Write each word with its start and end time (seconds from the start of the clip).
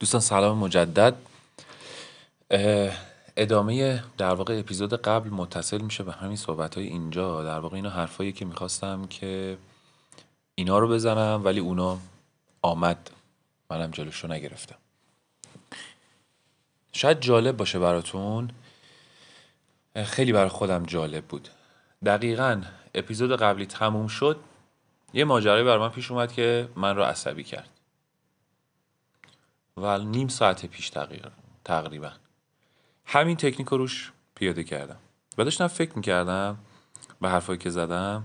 دوستان 0.00 0.20
سلام 0.20 0.58
مجدد. 0.58 1.14
ادامه 3.36 4.04
در 4.18 4.34
واقع 4.34 4.58
اپیزود 4.58 4.94
قبل 4.94 5.30
متصل 5.30 5.80
میشه 5.80 6.04
به 6.04 6.12
همین 6.12 6.36
صحبت 6.36 6.74
های 6.74 6.86
اینجا. 6.86 7.44
در 7.44 7.58
واقع 7.58 7.76
اینا 7.76 7.90
حرفایی 7.90 8.32
که 8.32 8.44
می‌خواستم 8.44 9.06
که 9.06 9.58
اینا 10.54 10.78
رو 10.78 10.88
بزنم 10.88 11.40
ولی 11.44 11.60
اونا 11.60 11.98
آمد. 12.62 13.10
منم 13.70 13.90
جلوشو 13.90 14.28
نگرفتم. 14.28 14.76
شاید 16.92 17.20
جالب 17.20 17.56
باشه 17.56 17.78
براتون. 17.78 18.50
خیلی 20.04 20.32
برای 20.32 20.48
خودم 20.48 20.86
جالب 20.86 21.24
بود. 21.24 21.48
دقیقا 22.04 22.62
اپیزود 22.94 23.36
قبلی 23.36 23.66
تموم 23.66 24.08
شد. 24.08 24.40
یه 25.14 25.24
ماجرایی 25.24 25.64
بر 25.64 25.78
من 25.78 25.88
پیش 25.88 26.10
اومد 26.10 26.32
که 26.32 26.68
من 26.76 26.96
رو 26.96 27.02
عصبی 27.02 27.44
کرد. 27.44 27.79
و 29.76 29.98
نیم 29.98 30.28
ساعت 30.28 30.66
پیش 30.66 30.92
تقریبا. 31.64 32.12
همین 33.04 33.36
تکنیک 33.36 33.68
رو 33.68 33.78
روش 33.78 34.12
پیاده 34.34 34.64
کردم. 34.64 34.98
و 35.38 35.44
داشتم 35.44 35.66
فکر 35.66 35.96
می‌کردم 35.96 36.58
به 37.20 37.28
حرفایی 37.28 37.58
که 37.58 37.70
زدم 37.70 38.24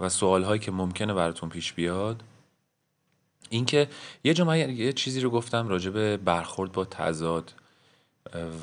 و 0.00 0.08
سوال 0.08 0.58
که 0.58 0.70
ممکنه 0.70 1.14
براتون 1.14 1.48
پیش 1.48 1.72
بیاد 1.72 2.22
اینکه 3.50 3.88
یه 4.24 4.34
جا 4.34 4.56
یه 4.56 4.92
چیزی 4.92 5.20
رو 5.20 5.30
گفتم 5.30 5.68
راجع 5.68 5.90
به 5.90 6.16
برخورد 6.16 6.72
با 6.72 6.84
تضاد 6.84 7.54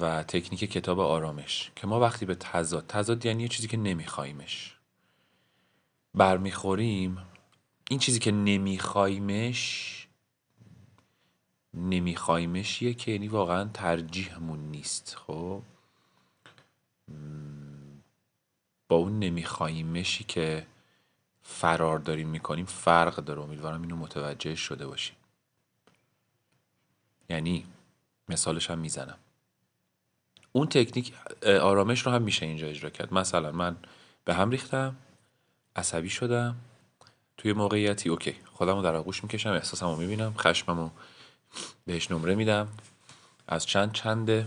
و 0.02 0.24
تکنیک 0.24 0.60
کتاب 0.60 1.00
آرامش 1.00 1.72
که 1.76 1.88
ما 1.88 2.00
وقتی 2.00 2.26
به 2.26 2.36
تضاد 2.36 2.86
تضاد 2.88 3.26
یعنی 3.26 3.44
یه 3.44 3.50
چیزی 3.50 3.68
که 3.68 3.78
نمیخوایمش 3.78 4.76
برمیخوریم 6.14 7.18
این 7.90 8.00
چیزی 8.00 8.20
که 8.20 8.32
نمیخوایمش 8.32 10.05
نمیخوایمشیه 11.76 12.94
که 12.94 13.12
یعنی 13.12 13.28
واقعا 13.28 13.70
ترجیحمون 13.74 14.60
نیست 14.60 15.18
خب؟ 15.28 15.62
با 18.88 18.96
اون 18.96 19.20
نمیخوایمشی 19.20 20.24
که 20.24 20.66
فرار 21.44 22.00
داریم 22.00 22.28
می‌کنیم 22.30 22.66
فرق 22.66 23.16
داره. 23.16 23.42
امیدوارم 23.42 23.82
اینو 23.82 23.96
متوجه 23.96 24.56
شده 24.56 24.88
باشیم. 24.88 25.16
یعنی 27.30 27.66
مثالش 28.30 28.70
هم 28.70 28.80
می‌زنم. 28.80 29.18
اون 30.52 30.68
تکنیک 30.68 31.14
آرامش 31.62 32.06
رو 32.06 32.12
هم 32.12 32.22
میشه 32.22 32.46
اینجا 32.46 32.68
اجرا 32.68 32.90
کرد. 32.90 33.14
مثلا 33.14 33.52
من 33.52 33.78
به 34.26 34.34
هم 34.34 34.50
ریختم 34.50 34.96
عصبی 35.76 36.10
شدم 36.10 36.56
توی 37.38 37.54
موقعیتی 37.54 38.10
اوکی 38.10 38.36
خودم 38.54 38.76
رو 38.76 38.82
در 38.82 38.96
آغوش 38.96 39.24
می‌کشم 39.24 39.50
احساسم 39.50 39.86
رو 39.86 39.96
می‌بینم 39.96 40.34
خشمم 40.38 40.80
رو 40.80 40.92
بهش 41.86 42.12
نمره 42.12 42.36
میدم. 42.36 42.68
از 43.48 43.66
چند 43.66 43.94
چنده؟ 43.94 44.46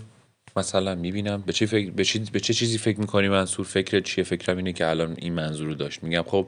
مثلا 0.56 0.94
می‌بینم. 0.94 1.42
به 1.46 1.52
چه, 1.52 1.66
فکر، 1.66 1.90
به, 1.90 2.04
چه... 2.04 2.18
به 2.32 2.40
چه 2.40 2.54
چیزی 2.54 2.78
فکر 2.78 3.00
می‌کنی 3.00 3.28
منظور 3.28 3.66
فکرت 3.66 4.04
چیه؟ 4.04 4.24
فکرم 4.24 4.56
اینه 4.56 4.72
که 4.72 4.86
الان 4.86 5.16
این 5.18 5.32
منظور 5.32 5.66
رو 5.66 5.74
داشت. 5.74 6.02
میگم 6.02 6.22
خب 6.22 6.46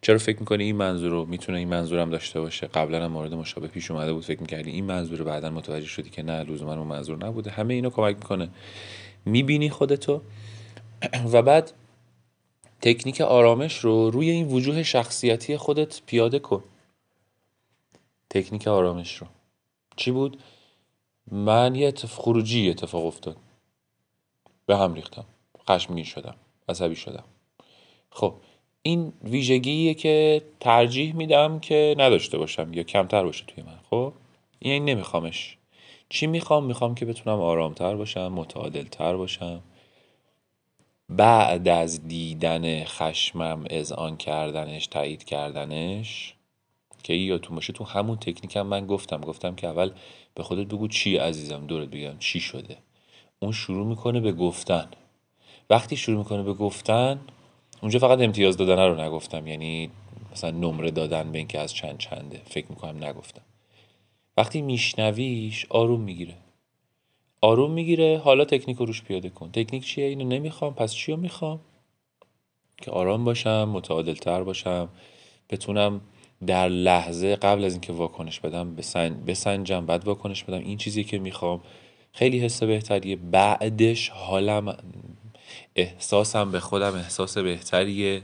چرا 0.00 0.18
فکر 0.18 0.40
می‌کنی 0.40 0.64
این 0.64 0.76
منظور 0.76 1.10
رو 1.10 1.26
می‌تونه 1.26 1.58
این 1.58 1.68
منظورم 1.68 2.10
داشته 2.10 2.40
باشه؟ 2.40 2.66
قبلا 2.66 3.04
هم 3.04 3.12
مورد 3.12 3.34
مشابه 3.34 3.66
پیش 3.68 3.90
اومده 3.90 4.12
بود. 4.12 4.24
فکر 4.24 4.40
می‌کردی 4.40 4.70
این 4.70 4.84
منظور 4.84 5.22
بعدا 5.22 5.50
متوجه 5.50 5.86
شدی 5.86 6.10
که 6.10 6.22
نه 6.22 6.42
لزوما 6.42 6.74
اون 6.74 6.86
منظور 6.86 7.26
نبوده. 7.26 7.50
همه 7.50 7.74
اینو 7.74 7.90
کمک 7.90 8.16
می‌کنه. 8.16 8.48
می‌بینی 9.24 9.70
خودتو. 9.70 10.22
و 11.32 11.42
بعد 11.42 11.72
تکنیک 12.82 13.20
آرامش 13.20 13.78
رو 13.78 14.10
روی 14.10 14.30
این 14.30 14.46
وجوه 14.46 14.82
شخصیتی 14.82 15.56
خودت 15.56 16.00
پیاده 16.06 16.38
کن. 16.38 16.64
تکنیک 18.30 18.68
آرامش 18.68 19.16
رو. 19.16 19.26
چی 20.00 20.10
بود؟ 20.10 20.42
من 21.30 21.74
یه 21.74 21.88
اتفاق 21.88 22.24
خروجی 22.24 22.70
اتفاق 22.70 23.06
افتاد. 23.06 23.36
به 24.66 24.76
هم 24.76 24.94
ریختم. 24.94 25.24
خشمگین 25.68 26.04
شدم. 26.04 26.34
عصبی 26.68 26.96
شدم. 26.96 27.24
خب 28.10 28.34
این 28.82 29.12
ویژگیه 29.24 29.94
که 29.94 30.42
ترجیح 30.60 31.14
میدم 31.14 31.60
که 31.60 31.94
نداشته 31.98 32.38
باشم 32.38 32.72
یا 32.72 32.82
کمتر 32.82 33.24
باشه 33.24 33.44
توی 33.44 33.64
من. 33.64 33.78
خب؟ 33.90 34.12
این 34.58 34.72
یعنی 34.72 34.94
نمیخوامش. 34.94 35.56
چی 36.08 36.26
می‌خوام؟ 36.26 36.64
می‌خوام 36.64 36.94
که 36.94 37.04
بتونم 37.06 37.40
آرامتر 37.40 37.96
باشم 37.96 38.28
متعادلتر 38.28 39.16
باشم. 39.16 39.60
بعد 41.08 41.68
از 41.68 42.08
دیدن 42.08 42.84
خشمم 42.84 43.64
آن 43.96 44.16
کردنش 44.16 44.86
تایید 44.86 45.24
کردنش 45.24 46.34
که 47.02 47.12
یادتون 47.14 47.54
باشه 47.54 47.72
تو 47.72 47.84
همون 47.84 48.16
تکنیکم 48.16 48.62
من 48.62 48.86
گفتم. 48.86 49.20
گفتم 49.20 49.54
که 49.54 49.66
اول 49.66 49.90
به 50.34 50.42
خودت 50.42 50.66
بگو 50.66 50.88
چی 50.88 51.16
عزیزم 51.16 51.66
دورت 51.66 51.88
بگم 51.88 52.18
چی 52.18 52.40
شده. 52.40 52.76
اون 53.38 53.52
شروع 53.52 53.86
می‌کنه 53.86 54.20
به 54.20 54.32
گفتن. 54.32 54.88
وقتی 55.70 55.96
شروع 55.96 56.18
می‌کنه 56.18 56.42
به 56.42 56.52
گفتن 56.52 57.20
اونجا 57.82 57.98
فقط 57.98 58.20
امتیاز 58.20 58.56
دادن 58.56 58.78
رو 58.78 59.00
نگفتم. 59.00 59.46
یعنی 59.46 59.90
مثلا 60.32 60.50
نمره 60.50 60.90
دادن 60.90 61.32
به 61.32 61.38
اینکه 61.38 61.58
از 61.58 61.74
چند 61.74 61.98
چنده. 61.98 62.42
فکر 62.44 62.66
می‌کنم 62.70 63.04
نگفتم. 63.04 63.42
وقتی 64.36 64.62
میشنویش 64.62 65.66
آروم 65.68 66.00
می‌گیره. 66.00 66.34
آروم 67.40 67.70
می‌گیره 67.70 68.18
حالا 68.18 68.44
تکنیک 68.44 68.76
رو 68.76 68.86
روش 68.86 69.02
پیاده 69.02 69.30
کن. 69.30 69.50
تکنیک 69.52 69.84
چیه؟ 69.84 70.06
اینو 70.06 70.24
نمی‌خوام 70.24 70.74
پس 70.74 70.94
چی 70.94 71.12
رو 71.12 71.18
می‌خوام؟ 71.18 71.60
که 72.82 72.90
آرام 72.90 73.24
باشم 73.24 73.68
متعادلتر 73.72 74.42
باشم 74.42 74.88
بتونم 75.50 76.00
در 76.46 76.68
لحظه 76.68 77.36
قبل 77.36 77.64
از 77.64 77.72
اینکه 77.72 77.92
واکنش 77.92 78.40
بدم 78.40 78.74
بسنجم 79.26 79.86
بعد 79.86 80.04
واکنش 80.04 80.44
بدم. 80.44 80.58
این 80.58 80.78
چیزی 80.78 81.04
که 81.04 81.18
می‌خوام 81.18 81.60
خیلی 82.12 82.38
حس 82.38 82.62
بهتریه. 82.62 83.16
بعدش 83.16 84.08
حالم 84.08 84.76
احساسم 85.76 86.50
به 86.50 86.60
خودم 86.60 86.94
احساس 86.94 87.38
بهتریه. 87.38 88.22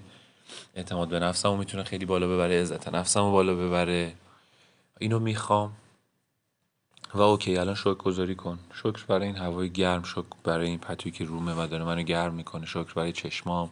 اعتماد 0.74 1.08
به 1.08 1.18
نفسم 1.18 1.58
می‌تونه 1.58 1.84
خیلی 1.84 2.04
بالا 2.04 2.28
ببره 2.28 2.60
عزت 2.60 2.88
نفسم 2.88 3.30
بالا 3.30 3.54
ببره. 3.54 4.12
اینو 5.00 5.18
می‌خوام. 5.18 5.72
و 7.14 7.20
اوکی 7.20 7.56
الان 7.56 7.74
شکر 7.74 7.94
گذاری 7.94 8.34
کن. 8.34 8.58
شکر 8.74 9.04
برای 9.08 9.26
این 9.26 9.36
هوای 9.36 9.70
گرم 9.70 10.02
شکر 10.02 10.24
برای 10.44 10.68
این 10.68 10.78
پتوی 10.78 11.12
که 11.12 11.24
رومه 11.24 11.54
و 11.54 11.66
داره 11.66 11.84
منو 11.84 12.02
گرم 12.02 12.34
می‌کنه. 12.34 12.66
شکر 12.66 12.94
برای 12.94 13.12
چشمام. 13.12 13.70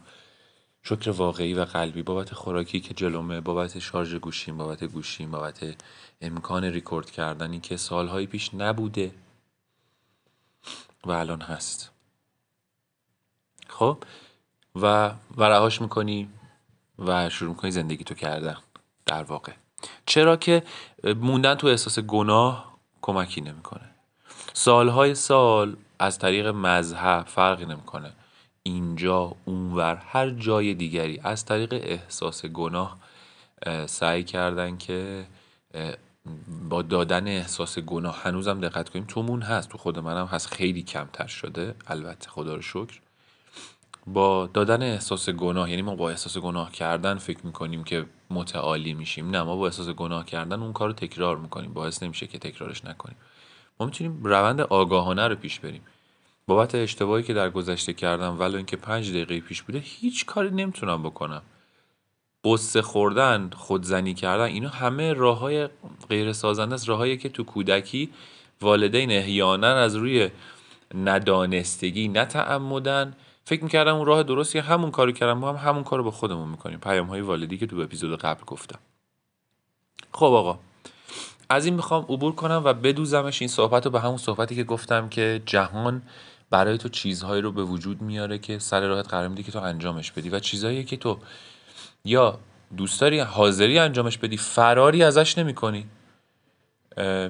شکر 0.87 1.11
واقعی 1.11 1.53
و 1.53 1.65
قلبی 1.65 2.03
بابت 2.03 2.33
خوراکی 2.33 2.79
که 2.79 2.93
جلومه 2.93 3.41
بابت 3.41 3.79
شارژ 3.79 4.15
گوشیم 4.15 4.57
بابت 4.57 4.83
گوشیم 4.83 5.31
بابت 5.31 5.83
امکان 6.21 6.63
ریکورد 6.63 7.11
کردنی 7.11 7.59
که 7.59 7.77
سالهایی 7.77 8.27
پیش 8.27 8.53
نبوده 8.53 9.11
و 11.05 11.11
الان 11.11 11.41
هست. 11.41 11.91
خب؟ 13.67 13.97
و 14.75 15.11
و 15.37 15.43
رهاش 15.43 15.81
می‌کنی 15.81 16.29
و 16.99 17.29
شروع 17.29 17.49
می‌کنی 17.49 17.71
زندگی 17.71 18.03
تو 18.03 18.13
کردن 18.13 18.57
در 19.05 19.23
واقع. 19.23 19.53
چرا 20.05 20.37
که 20.37 20.63
موندن 21.03 21.55
تو 21.55 21.67
احساس 21.67 21.99
گناه 21.99 22.77
کمکی 23.01 23.41
نمی‌کنه. 23.41 23.89
سالهای 24.53 25.15
سال 25.15 25.75
از 25.99 26.19
طریق 26.19 26.47
مذهب 26.47 27.25
فرقی 27.25 27.65
نمی‌کنه. 27.65 28.13
اینجا 28.67 29.35
اونور 29.45 29.95
هر 29.95 30.29
جای 30.29 30.73
دیگری. 30.73 31.19
از 31.23 31.45
طریق 31.45 31.73
احساس 31.73 32.45
گناه 32.45 32.97
سعی 33.85 34.23
کردن 34.23 34.77
که 34.77 35.25
با 36.69 36.81
دادن 36.81 37.27
احساس 37.27 37.79
گناه 37.79 38.21
هنوزم 38.23 38.59
دقت 38.61 38.89
کنیم 38.89 39.05
تومون 39.05 39.41
هست 39.41 39.69
تو 39.69 39.77
خود 39.77 39.99
منم 39.99 40.25
هست 40.25 40.47
خیلی 40.47 40.83
کمتر 40.83 41.27
شده 41.27 41.75
البته 41.87 42.29
خدا 42.29 42.55
رو 42.55 42.61
شکر. 42.61 42.99
با 44.07 44.49
دادن 44.53 44.83
احساس 44.83 45.29
گناه 45.29 45.69
یعنی 45.69 45.81
ما 45.81 45.95
با 45.95 46.09
احساس 46.09 46.37
گناه 46.37 46.71
کردن 46.71 47.17
فکر 47.17 47.45
می‌کنیم 47.45 47.83
که 47.83 48.05
متعالی 48.29 48.93
میشیم. 48.93 49.29
نه 49.29 49.43
ما 49.43 49.55
با 49.55 49.65
احساس 49.65 49.89
گناه 49.89 50.25
کردن 50.25 50.61
اون 50.61 50.73
کار 50.73 50.87
رو 50.87 50.93
تکرار 50.93 51.37
می‌کنیم. 51.37 51.73
باعث 51.73 52.03
نمیشه 52.03 52.27
که 52.27 52.39
تکرارش 52.39 52.85
نکنیم. 52.85 53.17
ما 53.79 53.85
می‌تونیم 53.85 54.23
روند 54.23 54.61
آگاهانه 54.61 55.27
رو 55.27 55.35
پیش 55.35 55.59
بریم. 55.59 55.81
بابت 56.47 56.75
اشتباهی 56.75 57.23
که 57.23 57.33
در 57.33 57.49
گذشته 57.49 57.93
کردم 57.93 58.39
ولو 58.39 58.55
اینکه 58.55 58.77
پنج 58.77 59.09
دقیقه 59.09 59.39
پیش 59.39 59.61
بوده 59.61 59.79
هیچ 59.79 60.25
کاری 60.25 60.49
نمی‌تونم 60.49 61.03
بکنم. 61.03 61.41
قصه 62.43 62.81
خوردن 62.81 63.49
خودزنی 63.55 64.13
کردن 64.13 64.43
اینا 64.43 64.69
همه 64.69 65.13
راه 65.13 65.39
های 65.39 65.69
غیر 66.09 66.33
سازنده 66.33 66.75
است 66.75 66.89
راههایی 66.89 67.17
که 67.17 67.29
تو 67.29 67.43
کودکی 67.43 68.09
والدین 68.61 69.11
احیانا 69.11 69.67
از 69.67 69.95
روی 69.95 70.29
ندانستگی 70.95 72.07
نتعمدن 72.07 73.15
فکر 73.45 73.63
می‌کردم 73.63 73.95
اون 73.95 74.05
راه 74.05 74.23
درستی 74.23 74.59
همون 74.59 74.91
کارو 74.91 75.11
کردم 75.11 75.37
ما 75.37 75.53
هم 75.53 75.69
همون 75.69 75.83
کارو 75.83 76.03
با 76.03 76.11
خودمون 76.11 76.49
می‌کنیم. 76.49 76.79
پیام 76.79 77.07
های 77.07 77.21
والدی 77.21 77.57
که 77.57 77.67
تو 77.67 77.79
اپیزود 77.79 78.19
قبل 78.19 78.43
گفتم. 78.45 78.79
خب 80.11 80.25
آقا 80.25 80.59
از 81.49 81.65
این 81.65 81.73
می‌خوام 81.73 82.05
عبور 82.09 82.35
کنم 82.35 82.61
و 82.65 82.73
بدوزمش 82.73 83.41
این 83.41 83.47
صحبت 83.47 83.85
رو 83.85 83.91
به 83.91 83.99
همون 83.99 84.17
صحبتی 84.17 84.55
که 84.55 84.63
گفتم 84.63 85.09
که 85.09 85.41
جهان 85.45 86.01
برای 86.49 86.77
تو 86.77 86.89
چیزهایی 86.89 87.41
رو 87.41 87.51
به 87.51 87.63
وجود 87.63 88.01
میاره 88.01 88.37
که 88.37 88.59
سر 88.59 88.87
راهت 88.87 89.07
قرار 89.07 89.27
میده 89.27 89.43
که 89.43 89.51
تو 89.51 89.59
انجامش 89.59 90.11
بدی 90.11 90.29
و 90.29 90.39
چیزهایی 90.39 90.83
که 90.83 90.97
تو 90.97 91.19
یا 92.05 92.39
دوست 92.77 93.01
داری 93.01 93.19
حاضری 93.19 93.79
انجامش 93.79 94.17
بدی 94.17 94.37
فراری 94.37 95.03
ازش 95.03 95.37
نمی 95.37 95.53
کنی 95.53 95.85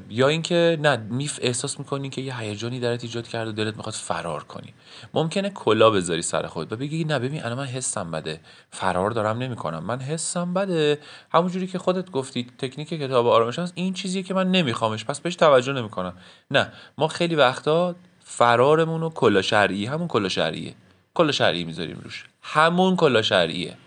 یا 0.09 0.27
اینکه 0.27 0.77
نه 0.81 0.97
میف 0.97 1.39
احساس 1.41 1.79
می‌کنی 1.79 2.09
که 2.09 2.21
یه 2.21 2.39
هیجانی 2.39 2.79
درت 2.79 3.03
ایجاد 3.03 3.27
کرده 3.27 3.51
و 3.51 3.53
دلت 3.53 3.77
می‌خواد 3.77 3.95
فرار 3.95 4.43
کنی. 4.43 4.73
ممکنه 5.13 5.49
کلا 5.49 5.89
بذاری 5.89 6.21
سر 6.21 6.47
خود 6.47 6.73
و 6.73 6.75
بگی 6.75 7.03
نه 7.03 7.19
ببین 7.19 7.43
الان 7.43 7.57
من 7.57 7.65
حسم 7.65 8.11
بده. 8.11 8.39
فرار 8.71 9.11
دارم 9.11 9.37
نمی‌کنم. 9.37 9.83
من 9.83 9.99
حسم 9.99 10.53
بده. 10.53 10.99
همونجوری 11.31 11.67
که 11.67 11.79
خودت 11.79 12.11
گفتی 12.11 12.47
تکنیک 12.57 12.89
کتاب 12.89 13.27
آرامش 13.27 13.59
هست 13.59 13.73
این 13.75 13.93
چیزیه 13.93 14.23
که 14.23 14.33
من 14.33 14.51
نمیخوامش 14.51 15.05
پس 15.05 15.19
بهش 15.19 15.35
توجه 15.35 15.73
نمی‌کنم. 15.73 16.13
نه 16.51 16.71
ما 16.97 17.07
خیلی 17.07 17.35
وقتا 17.35 17.95
فرارمون 18.27 19.03
و 19.03 19.09
کلا 19.09 19.41
شرعی 19.41 19.85
همون 19.85 20.07
کلا 20.07 20.29
شرعیه. 20.29 20.75
کلا 21.13 21.31
شرعی 21.31 21.63
می‌ذاریم 21.63 21.99
روش. 22.03 22.25
همون 22.41 22.95
کلا 22.95 23.21
شرعیه. 23.21 23.77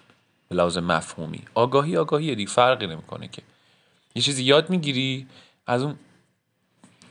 به 0.49 0.57
لحاظ 0.57 0.79
مفهومی. 0.79 1.43
آگاهی 1.55 1.97
آگاهی 1.97 2.35
دیگه 2.35 2.51
فرقی 2.51 2.87
نمی‌کنه 2.87 3.29
که. 3.29 3.43
یه 4.15 4.23
چیزی 4.23 4.45
یاد 4.45 4.71
می‌گیری 4.71 5.27
از 5.67 5.83
اون 5.83 5.95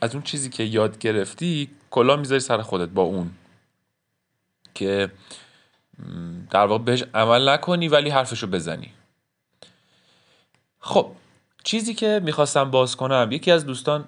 از 0.02 0.14
اون 0.14 0.24
چیزی 0.24 0.50
که 0.50 0.64
یاد 0.64 1.00
گرفتی 1.00 1.70
کلا 1.92 2.16
می‌ذاری 2.16 2.40
سر 2.40 2.62
خودت 2.62 2.90
با 2.90 3.02
اون. 3.02 3.32
که 4.74 5.12
در 6.50 6.66
واقع 6.66 6.84
بهش 6.84 7.04
عمل 7.14 7.50
نکنی 7.50 7.88
ولی 7.88 8.10
حرفشو 8.10 8.48
بزنی. 8.48 8.94
خب 10.80 11.12
چیزی 11.64 11.94
که 11.94 12.22
می‌خواستم 12.24 12.72
باز 12.72 12.96
کنم 12.96 13.30
یکی 13.32 13.52
از 13.52 13.66
دوستان 13.66 14.06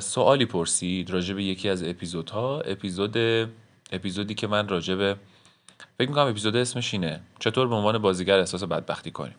سوالی 0.00 0.46
پرسید 0.46 1.10
راجع 1.10 1.34
به 1.34 1.44
یکی 1.44 1.68
از 1.68 1.82
اپیزودها. 1.82 2.60
اپیزود 2.60 3.16
اپیزودی 3.92 4.34
که 4.34 4.46
من 4.46 4.68
راجع 4.68 4.94
به 4.94 5.16
فکر 5.98 6.08
می‌کنم 6.08 6.26
اپیزود 6.26 6.56
اسمش 6.56 6.94
اینه. 6.94 7.20
چطور 7.38 7.68
به 7.68 7.74
عنوان 7.74 7.98
بازیگر 7.98 8.38
احساس 8.38 8.64
بدبختی 8.64 9.10
کنیم؟ 9.10 9.34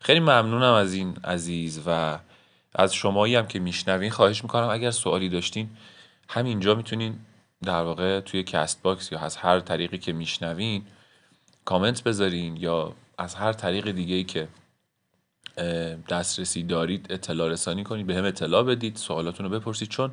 خیلی 0.00 0.20
ممنونم 0.20 0.72
از 0.72 0.94
این 0.94 1.16
عزیز 1.24 1.82
و 1.86 2.18
از 2.74 2.94
شمایی 2.94 3.34
هم 3.34 3.46
که 3.46 3.58
میشنوین. 3.58 4.10
خواهش 4.10 4.42
می‌کنم 4.42 4.68
اگر 4.68 4.90
سوالی 4.90 5.28
داشتین 5.28 5.70
همینجا 6.28 6.74
می‌تونین 6.74 7.18
در 7.62 7.82
واقع 7.82 8.20
توی 8.20 8.42
CastBox 8.42 9.12
یا 9.12 9.18
از 9.18 9.36
هر 9.36 9.60
طریقی 9.60 9.98
که 9.98 10.12
میشنوین 10.12 10.82
کامنت 11.64 12.02
بذارین 12.02 12.56
یا 12.56 12.94
از 13.18 13.34
هر 13.34 13.52
طریق 13.52 13.90
دیگه 13.90 14.14
ای 14.14 14.24
که 14.24 14.48
دسترسی 16.08 16.62
دارید 16.62 17.06
اطلاع 17.10 17.48
رسانی 17.48 17.84
کنید 17.84 18.06
به 18.06 18.14
هم 18.14 18.24
اطلاع 18.24 18.62
بدید 18.62 18.96
سوالاتون 18.96 19.46
رو 19.46 19.60
بپرسید. 19.60 19.88
چون 19.88 20.12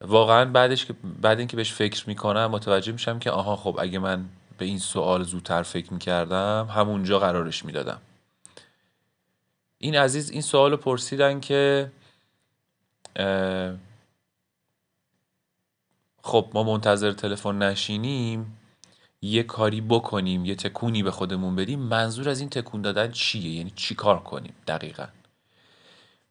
واقعا 0.00 0.44
بعدش 0.44 0.86
که 0.86 0.94
بعد 1.22 1.38
اینکه 1.38 1.56
بهش 1.56 1.72
فکر 1.72 2.08
می‌کنم 2.08 2.46
متوجه 2.46 2.92
میشم 2.92 3.18
که 3.18 3.30
آها 3.30 3.56
خب 3.56 3.76
اگه 3.80 3.98
من 3.98 4.24
به 4.58 4.64
این 4.64 4.78
سوال 4.78 5.22
زودتر 5.22 5.62
فکر 5.62 5.92
می‌کردم 5.92 6.68
همونجا 6.70 7.18
قرارش 7.18 7.64
می‌دادم. 7.64 8.00
این 9.78 9.96
عزیز 9.96 10.30
این 10.30 10.42
سوال 10.42 10.70
رو 10.70 10.76
پرسیدن 10.76 11.40
که 11.40 11.92
خب 16.22 16.50
ما 16.54 16.62
منتظر 16.62 17.12
تلفن 17.12 17.62
نشینیم 17.62 18.58
یه 19.22 19.42
کاری 19.42 19.80
بکنیم 19.80 20.44
یه 20.44 20.54
تکونی 20.54 21.02
به 21.02 21.10
خودمون 21.10 21.56
بدیم 21.56 21.78
منظور 21.78 22.28
از 22.28 22.40
این 22.40 22.48
تکون 22.48 22.82
دادن 22.82 23.10
چیه؟ 23.10 23.50
یعنی 23.50 23.72
چی 23.76 23.94
کار 23.94 24.18
کنیم 24.18 24.54
دقیقا؟ 24.66 25.04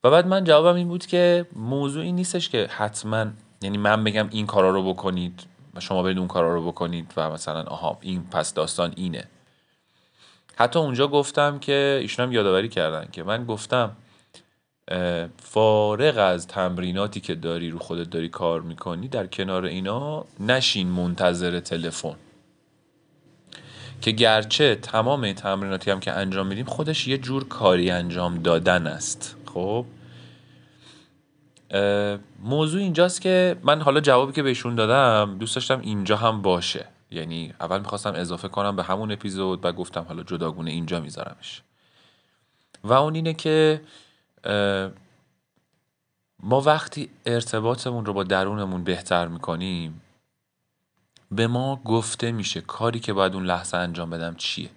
و 0.04 0.10
بعد 0.10 0.28
من 0.28 0.44
جوابم 0.44 0.76
این 0.76 0.88
بود 0.88 1.06
که 1.06 1.46
موضوع 1.56 2.04
این 2.04 2.16
نیستش 2.16 2.50
که 2.50 2.68
حتما 2.68 3.26
یعنی 3.62 3.78
من 3.78 4.04
بگم 4.04 4.28
این 4.32 4.46
کارا 4.46 4.70
رو 4.70 4.94
بکنید 4.94 5.44
و 5.74 5.80
شما 5.80 6.04
برید 6.04 6.18
اون 6.18 6.28
کارا 6.28 6.54
رو 6.54 6.72
بکنید 6.72 7.14
و 7.18 7.32
مثلا 7.32 7.64
آها 7.64 7.98
این 8.02 8.24
پس 8.24 8.54
داستان 8.54 8.94
اینه. 8.96 9.28
حتی 10.56 10.80
اونجا 10.80 11.08
گفتم 11.08 11.60
که 11.60 11.98
ایشون 12.02 12.26
هم 12.26 12.32
یادآوری 12.32 12.70
کردن 12.70 13.08
که 13.12 13.24
من 13.24 13.46
گفتم 13.46 13.92
فارغ 15.38 16.18
از 16.18 16.48
تمریناتی 16.48 17.20
که 17.20 17.36
داری 17.36 17.70
رو 17.70 17.80
خودت 17.80 18.10
داری 18.10 18.30
کار 18.30 18.62
می‌کنی 18.62 19.08
در 19.08 19.28
کنار 19.28 19.66
اینا 19.66 20.26
نشین 20.40 20.88
منتظر 20.88 21.60
تلفن. 21.60 22.16
که 24.02 24.12
گرچه 24.12 24.76
تمام 24.76 25.34
تمریناتی 25.34 25.92
هم 25.92 26.00
که 26.00 26.12
انجام 26.12 26.48
میدیم 26.48 26.66
خودش 26.66 27.08
یه 27.08 27.18
جور 27.18 27.48
کاری 27.48 27.92
انجام 27.92 28.38
دادن 28.38 28.88
است. 28.88 29.36
خب؟ 29.54 29.86
موضوع 32.44 32.82
اینجاست 32.82 33.22
که 33.22 33.58
من 33.64 33.82
حالا 33.82 34.00
جوابی 34.00 34.32
که 34.32 34.44
بهشون 34.44 34.76
دادم 34.76 35.38
دوست 35.38 35.56
داشتم 35.56 35.80
اینجا 35.80 36.18
هم 36.18 36.42
باشه. 36.42 36.86
یعنی 37.12 37.54
اول 37.60 37.80
می‌خواستم 37.80 38.14
اضافه 38.16 38.48
کنم 38.48 38.76
به 38.76 38.84
همون 38.84 39.12
اپیزود 39.12 39.66
و 39.66 39.72
گفتم 39.72 40.06
حالا 40.08 40.24
جداگونه 40.24 40.72
اینجا 40.72 41.00
میذارمش. 41.00 41.62
و 42.84 42.94
اون 42.94 43.16
اینه 43.16 43.34
که 43.34 43.82
ما 46.44 46.62
وقتی 46.62 47.10
ارتباطمون 47.26 48.06
رو 48.06 48.14
با 48.14 48.24
درونمون 48.24 48.84
بهتر 48.84 49.28
می‌کنیم 49.28 50.02
به 51.32 51.48
ما 51.48 51.76
گفته 51.86 52.32
میشه 52.32 52.62
کاری 52.62 53.00
که 53.00 53.14
باید 53.14 53.34
اون 53.34 53.46
لحظه 53.46 53.78
انجام 53.78 54.10
بدم 54.10 54.36
چیه. 54.36 54.70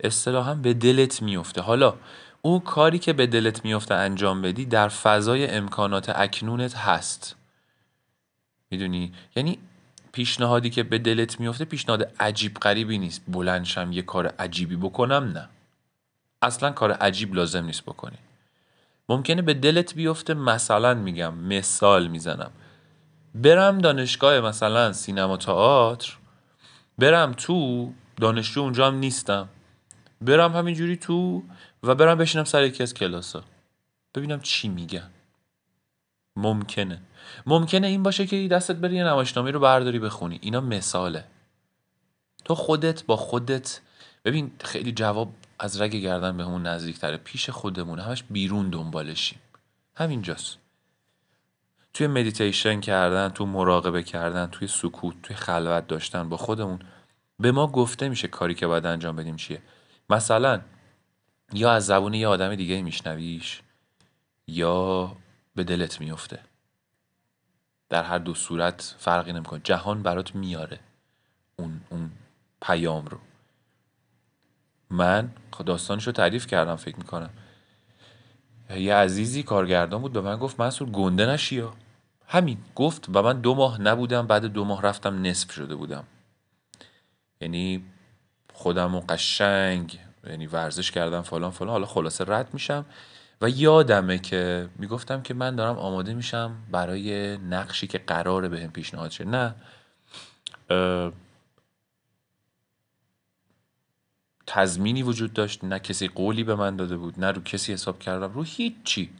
اصطلاحا 0.00 0.54
به 0.54 0.74
دلت 0.74 1.22
میفته. 1.22 1.60
حالا 1.60 1.94
اون 2.42 2.60
کاری 2.60 2.98
که 2.98 3.12
به 3.12 3.26
دلت 3.26 3.64
میفته 3.64 3.94
انجام 3.94 4.42
بدی 4.42 4.64
در 4.64 4.88
فضای 4.88 5.50
امکانات 5.50 6.08
اکنونت 6.08 6.76
هست. 6.76 7.36
می‌دونی؟ 8.70 9.12
یعنی 9.36 9.58
پیشنهادی 10.12 10.70
که 10.70 10.82
به 10.82 10.98
دلت 10.98 11.40
میفته 11.40 11.64
پیشنهاد 11.64 12.12
عجیب 12.20 12.54
غریبی 12.54 12.98
نیست. 12.98 13.22
بلندشم 13.28 13.92
یه 13.92 14.02
کار 14.02 14.26
عجیبی 14.26 14.76
بکنم 14.76 15.24
نه. 15.24 15.48
اصلا 16.42 16.70
کار 16.70 16.92
عجیب 16.92 17.34
لازم 17.34 17.64
نیست 17.64 17.82
بکنی. 17.82 18.18
ممکنه 19.08 19.42
به 19.42 19.54
دلت 19.54 19.94
بیفته 19.94 20.34
مثلا 20.34 20.94
میگم 20.94 21.34
مثال 21.34 22.08
می‌زنم. 22.08 22.50
برم 23.42 23.78
دانشگاه 23.78 24.40
مثلا 24.40 24.92
سینما 24.92 25.36
تئاتر 25.36 26.18
برم 26.98 27.32
تو 27.32 27.92
دانشجو 28.20 28.60
اونجا 28.60 28.86
هم 28.86 28.94
نیستم. 28.94 29.48
برم 30.20 30.56
همینجوری 30.56 30.96
تو 30.96 31.42
و 31.82 31.94
برم 31.94 32.18
بشینم 32.18 32.44
سر 32.44 32.64
یکی 32.64 32.82
از 32.82 32.94
کلاسا 32.94 33.42
ببینم 34.14 34.40
چی 34.40 34.68
میگن. 34.68 35.10
ممکنه. 36.36 37.02
ممکنه 37.46 37.86
این 37.86 38.02
باشه 38.02 38.26
که 38.26 38.48
دستت 38.48 38.76
بری 38.76 38.96
یه 38.96 39.04
نمایشنامه 39.04 39.50
رو 39.50 39.60
برداری 39.60 39.98
بخونی. 39.98 40.38
اینا 40.42 40.60
مثاله. 40.60 41.24
تو 42.44 42.54
خودت 42.54 43.04
با 43.04 43.16
خودت 43.16 43.80
ببین 44.24 44.50
خیلی 44.64 44.92
جواب 44.92 45.32
از 45.58 45.80
رگ 45.80 45.96
گردن 45.96 46.36
به 46.36 46.44
همون 46.44 46.66
نزدیکتره. 46.66 47.16
پیش 47.16 47.50
خودمون. 47.50 47.98
همش 47.98 48.22
بیرون 48.30 48.70
دنبالشیم. 48.70 49.38
همینجاست. 49.96 50.58
توی 51.94 52.06
مدیتیشن 52.06 52.80
کردن 52.80 53.28
تو 53.28 53.46
مراقبه 53.46 54.02
کردن 54.02 54.46
توی 54.46 54.68
سکوت 54.68 55.22
توی 55.22 55.36
خلوت 55.36 55.86
داشتن 55.86 56.28
با 56.28 56.36
خودمون 56.36 56.78
به 57.40 57.52
ما 57.52 57.66
گفته 57.66 58.08
میشه 58.08 58.28
کاری 58.28 58.54
که 58.54 58.66
باید 58.66 58.86
انجام 58.86 59.16
بدیم 59.16 59.36
چیه. 59.36 59.62
مثلا 60.10 60.60
یا 61.52 61.72
از 61.72 61.86
زبون 61.86 62.14
یه 62.14 62.28
آدم 62.28 62.54
دیگه 62.54 62.82
میشنویش 62.82 63.62
یا 64.46 65.16
به 65.54 65.64
دلت 65.64 66.00
میفته 66.00 66.40
در 67.88 68.02
هر 68.02 68.18
دو 68.18 68.34
صورت 68.34 68.94
فرقی 68.98 69.32
نمی‌کنه. 69.32 69.60
جهان 69.64 70.02
برات 70.02 70.34
میاره. 70.34 70.80
اون 71.56 71.80
اون 71.90 72.10
پیام 72.62 73.06
رو. 73.06 73.18
من 74.90 75.30
داستانش 75.66 76.06
رو 76.06 76.12
تعریف 76.12 76.46
کردم 76.46 76.76
فکر 76.76 76.96
می‌کنم. 76.96 77.30
یه 78.76 78.94
عزیزی 78.94 79.42
کارگردان 79.42 80.00
بود 80.00 80.12
به 80.12 80.20
من 80.20 80.36
گفت 80.36 80.60
منصور 80.60 80.90
گنده 80.90 81.26
نشی 81.26 81.62
همین 82.26 82.58
گفت 82.74 83.08
و 83.14 83.22
من 83.22 83.40
دو 83.40 83.54
ماه 83.54 83.80
نبودم 83.80 84.26
بعد 84.26 84.44
دو 84.44 84.64
ماه 84.64 84.82
رفتم 84.82 85.22
نصف 85.22 85.52
شده 85.52 85.74
بودم. 85.74 86.04
یعنی 87.40 87.84
خودم 88.54 88.94
و 88.94 89.00
قشنگ 89.08 89.98
یعنی 90.26 90.46
ورزش 90.46 90.90
کردم 90.90 91.22
فلان 91.22 91.50
فلان 91.50 91.70
حالا 91.70 91.86
خلاصه 91.86 92.24
رد 92.28 92.48
میشم. 92.52 92.84
و 93.40 93.48
یادمه 93.48 94.18
که 94.18 94.68
می‌گفتم 94.78 95.22
که 95.22 95.34
من 95.34 95.56
دارم 95.56 95.78
آماده 95.78 96.14
میشم 96.14 96.56
برای 96.70 97.36
نقشی 97.36 97.86
که 97.86 97.98
قراره 97.98 98.48
بهم 98.48 98.70
پیشنهاد 98.70 99.10
شه. 99.10 99.24
نه 99.24 99.54
تضمینی 104.50 105.02
وجود 105.02 105.32
داشت 105.32 105.64
نه 105.64 105.78
کسی 105.78 106.08
قولی 106.08 106.44
به 106.44 106.54
من 106.54 106.76
داده 106.76 106.96
بود 106.96 107.20
نه 107.20 107.32
رو 107.32 107.42
کسی 107.42 107.72
حساب 107.72 107.98
کردم 107.98 108.32
رو 108.32 108.42
هیچی. 108.42 109.10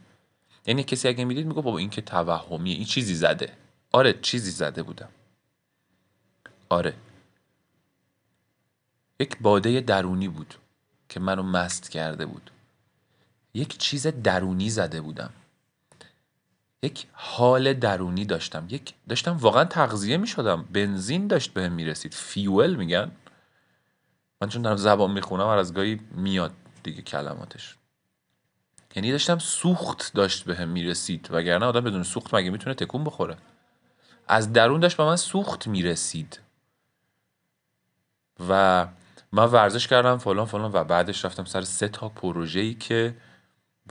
یعنی 0.65 0.83
کسی 0.83 1.07
اگه 1.07 1.25
می‌دید 1.25 1.47
میگه 1.47 1.61
بابا 1.61 1.77
این 1.77 1.89
که 1.89 2.01
توهمیه 2.01 2.75
این 2.75 2.85
چیزی 2.85 3.15
زده. 3.15 3.53
آره 3.91 4.13
چیزی 4.21 4.51
زده 4.51 4.83
بودم. 4.83 5.09
آره. 6.69 6.93
یک 9.19 9.37
باده 9.41 9.81
درونی 9.81 10.27
بود 10.27 10.55
که 11.09 11.19
منو 11.19 11.43
مست 11.43 11.89
کرده 11.89 12.25
بود. 12.25 12.51
یک 13.53 13.77
چیز 13.77 14.07
درونی 14.07 14.69
زده 14.69 15.01
بودم. 15.01 15.33
یک 16.83 17.07
حال 17.11 17.73
درونی 17.73 18.25
داشتم. 18.25 18.67
یک 18.69 18.93
داشتم 19.09 19.37
واقعا 19.37 19.65
تغذیه 19.65 20.17
می 20.17 20.27
شدم 20.27 20.65
بنزین 20.73 21.27
داشت 21.27 21.53
بهم 21.53 21.71
می 21.71 21.85
رسید 21.85 22.13
فیول 22.13 22.75
میگن. 22.75 23.11
من 24.41 24.49
چون 24.49 24.61
دارم 24.61 24.77
زبان 24.77 25.11
می‌خونم 25.11 25.47
هر 25.47 25.57
از 25.57 25.73
گاهی 25.73 25.99
میاد 26.11 26.51
دیگه 26.83 27.01
کلماتش. 27.01 27.75
یعنی 28.95 29.11
داشتم 29.11 29.37
سوخت 29.39 30.13
داشت 30.13 30.43
به 30.45 30.55
هم 30.55 30.69
می‌رسید 30.69 31.27
وگرنه 31.31 31.65
آدم 31.65 31.81
بدون 31.81 32.03
سوخت 32.03 32.33
مگه 32.33 32.49
می‌تونه 32.49 32.75
تکون 32.75 33.03
بخوره؟ 33.03 33.37
از 34.27 34.53
درون 34.53 34.79
داشت 34.79 34.97
به 34.97 35.03
من 35.03 35.15
سوخت 35.15 35.67
می‌رسید. 35.67 36.39
و 38.49 38.87
من 39.31 39.45
ورزش 39.45 39.87
کردم 39.87 40.17
فلان 40.17 40.45
فلان 40.45 40.71
و 40.73 40.83
بعدش 40.83 41.25
رفتم 41.25 41.45
سر 41.45 41.61
سه 41.61 41.87
تا 41.87 42.09
پروژه 42.09 42.59
ای 42.59 42.73
که 42.73 43.15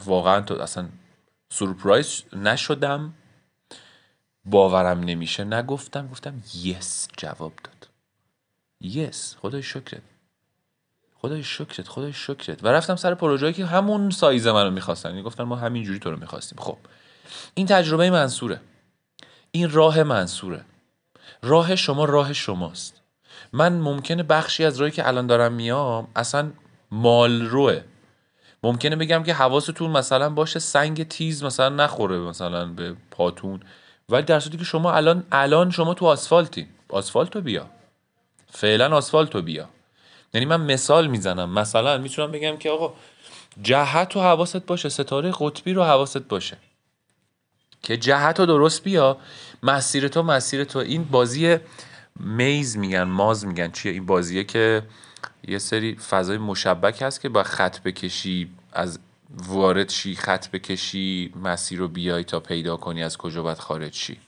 واقعا 0.04 0.40
تو 0.40 0.54
اصلا 0.54 0.88
سورپرایز 1.50 2.22
نشدم. 2.32 3.14
باورم 4.44 5.00
نمیشه 5.00 5.44
نگفتم 5.44 6.08
گفتم 6.08 6.42
یس 6.54 7.08
جواب 7.16 7.52
داد. 7.64 7.88
یس 8.80 9.36
خدای 9.36 9.62
شکرت. 9.62 10.02
خدای 11.22 11.42
شکرت 11.42 11.88
خدای 11.88 12.12
شکرت. 12.12 12.64
و 12.64 12.68
رفتم 12.68 12.96
سر 12.96 13.14
پروژه‌ای 13.14 13.52
که 13.52 13.66
همون 13.66 14.10
سایز 14.10 14.46
منو 14.46 14.70
می‌خواستن. 14.70 15.08
یعنی 15.08 15.22
گفتن 15.22 15.44
ما 15.44 15.56
همینجوری 15.56 15.98
تو 15.98 16.10
رو 16.10 16.16
می‌خواستیم. 16.16 16.58
خب. 16.60 16.76
این 17.54 17.66
تجربه 17.66 18.10
منصوره. 18.10 18.60
این 19.50 19.70
راه 19.70 20.02
منصوره. 20.02 20.64
راه 21.42 21.76
شما 21.76 22.04
راه 22.04 22.32
شماست. 22.32 23.00
من 23.52 23.72
ممکنه 23.72 24.22
بخشی 24.22 24.64
از 24.64 24.76
راهی 24.76 24.92
که 24.92 25.08
الان 25.08 25.26
دارم 25.26 25.52
میام 25.52 26.08
اصلا 26.16 26.50
مال 26.90 27.42
روه. 27.42 27.80
ممکنه 28.62 28.96
بگم 28.96 29.22
که 29.22 29.34
حواستون 29.34 29.90
مثلا 29.90 30.30
باشه 30.30 30.58
سنگ 30.58 31.08
تیز 31.08 31.44
مثلا 31.44 31.68
نخوره 31.68 32.18
مثلا 32.18 32.66
به 32.66 32.96
پاتون. 33.10 33.60
ولی 34.08 34.22
در 34.22 34.40
صورتی 34.40 34.58
که 34.58 34.64
شما 34.64 34.92
الان 34.92 35.24
الان 35.32 35.70
شما 35.70 35.94
تو 35.94 36.06
آسفالتی. 36.06 36.68
آسفالتو 36.88 37.40
بیا. 37.40 37.66
فعلا 38.50 38.96
آسفالتو 38.96 39.42
بیا. 39.42 39.68
یعنی 40.34 40.46
من 40.46 40.60
مثال 40.60 41.06
می‌زنم. 41.06 41.50
مثلا 41.50 41.98
می‌تونم 41.98 42.32
بگم 42.32 42.56
که 42.56 42.70
آقا 42.70 42.94
جهت 43.62 44.16
و 44.16 44.20
حواست 44.20 44.66
باشه 44.66 44.88
ستاره 44.88 45.32
قطبی 45.40 45.72
رو 45.72 45.84
حواست 45.84 46.18
باشه. 46.18 46.56
که 47.82 47.96
جهت 47.96 48.40
رو 48.40 48.46
درست 48.46 48.82
بیا 48.82 49.16
مسیر 49.62 50.08
تو 50.08 50.22
مسیر 50.22 50.64
تو. 50.64 50.78
این 50.78 51.04
بازی 51.04 51.56
میز 52.20 52.76
میگن 52.76 53.02
ماز 53.02 53.46
میگن. 53.46 53.70
چیه؟ 53.70 53.92
این 53.92 54.06
بازیه 54.06 54.44
که 54.44 54.82
یه 55.48 55.58
سری 55.58 55.96
فضای 55.96 56.38
مشبک 56.38 57.02
هست 57.02 57.20
که 57.20 57.28
با 57.28 57.42
خط 57.42 57.80
بکشی 57.80 58.50
از 58.72 58.98
وارد 59.30 59.90
شی 59.90 60.14
خط 60.14 60.48
بکشی 60.50 61.32
مسیر 61.42 61.78
رو 61.78 61.88
بیای 61.88 62.24
تا 62.24 62.40
پیدا 62.40 62.76
کنی 62.76 63.02
از 63.02 63.16
کجا 63.16 63.42
باید 63.42 63.58
خارج 63.58 63.94
شی. 63.94 64.20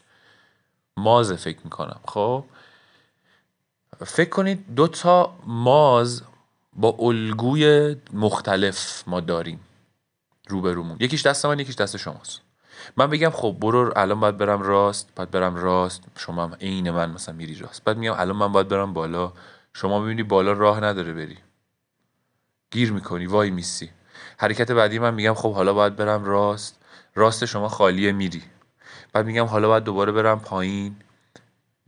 مازه 0.96 1.36
فکر 1.36 1.58
می‌کنم. 1.64 2.00
خب؟ 2.08 2.44
فکر 4.06 4.28
کنید 4.28 4.74
دو 4.74 4.88
تا 4.88 5.34
ماز 5.46 6.22
با 6.72 6.96
الگوی 6.98 7.96
مختلف 8.12 9.02
ما 9.06 9.20
داریم 9.20 9.60
روبرومون. 10.48 10.96
یکیش 11.00 11.26
دست 11.26 11.46
من 11.46 11.58
یکیش 11.58 11.74
دست 11.74 11.96
شماست. 11.96 12.40
من 12.96 13.10
بگم 13.10 13.30
خب 13.30 13.56
برو 13.60 13.92
الان 13.96 14.20
باید 14.20 14.36
برم 14.36 14.62
راست 14.62 15.08
باید 15.16 15.30
برم 15.30 15.54
راست 15.54 16.02
شما 16.16 16.44
هم 16.44 16.54
عین 16.60 16.90
من 16.90 17.10
مثلا 17.10 17.34
میری 17.34 17.54
راست. 17.54 17.84
بعد 17.84 17.98
میگم 17.98 18.14
الان 18.16 18.36
من 18.36 18.52
باید 18.52 18.68
برم 18.68 18.92
بالا. 18.92 19.32
شما 19.74 20.00
می‌بینی 20.00 20.22
بالا 20.22 20.52
راه 20.52 20.84
نداره 20.84 21.12
بری. 21.12 21.38
گیر 22.70 22.92
می‌کنی 22.92 23.26
وای 23.26 23.50
میسی. 23.50 23.90
حرکت 24.38 24.70
بعدی 24.70 24.98
من 24.98 25.14
میگم 25.14 25.34
خب 25.34 25.54
حالا 25.54 25.72
باید 25.72 25.96
برم 25.96 26.24
راست. 26.24 26.78
راست 27.14 27.44
شما 27.44 27.68
خالیه 27.68 28.12
میری. 28.12 28.42
بعد 29.12 29.26
میگم 29.26 29.44
حالا 29.44 29.68
باید 29.68 29.84
دوباره 29.84 30.12
برم 30.12 30.40
پایین. 30.40 30.96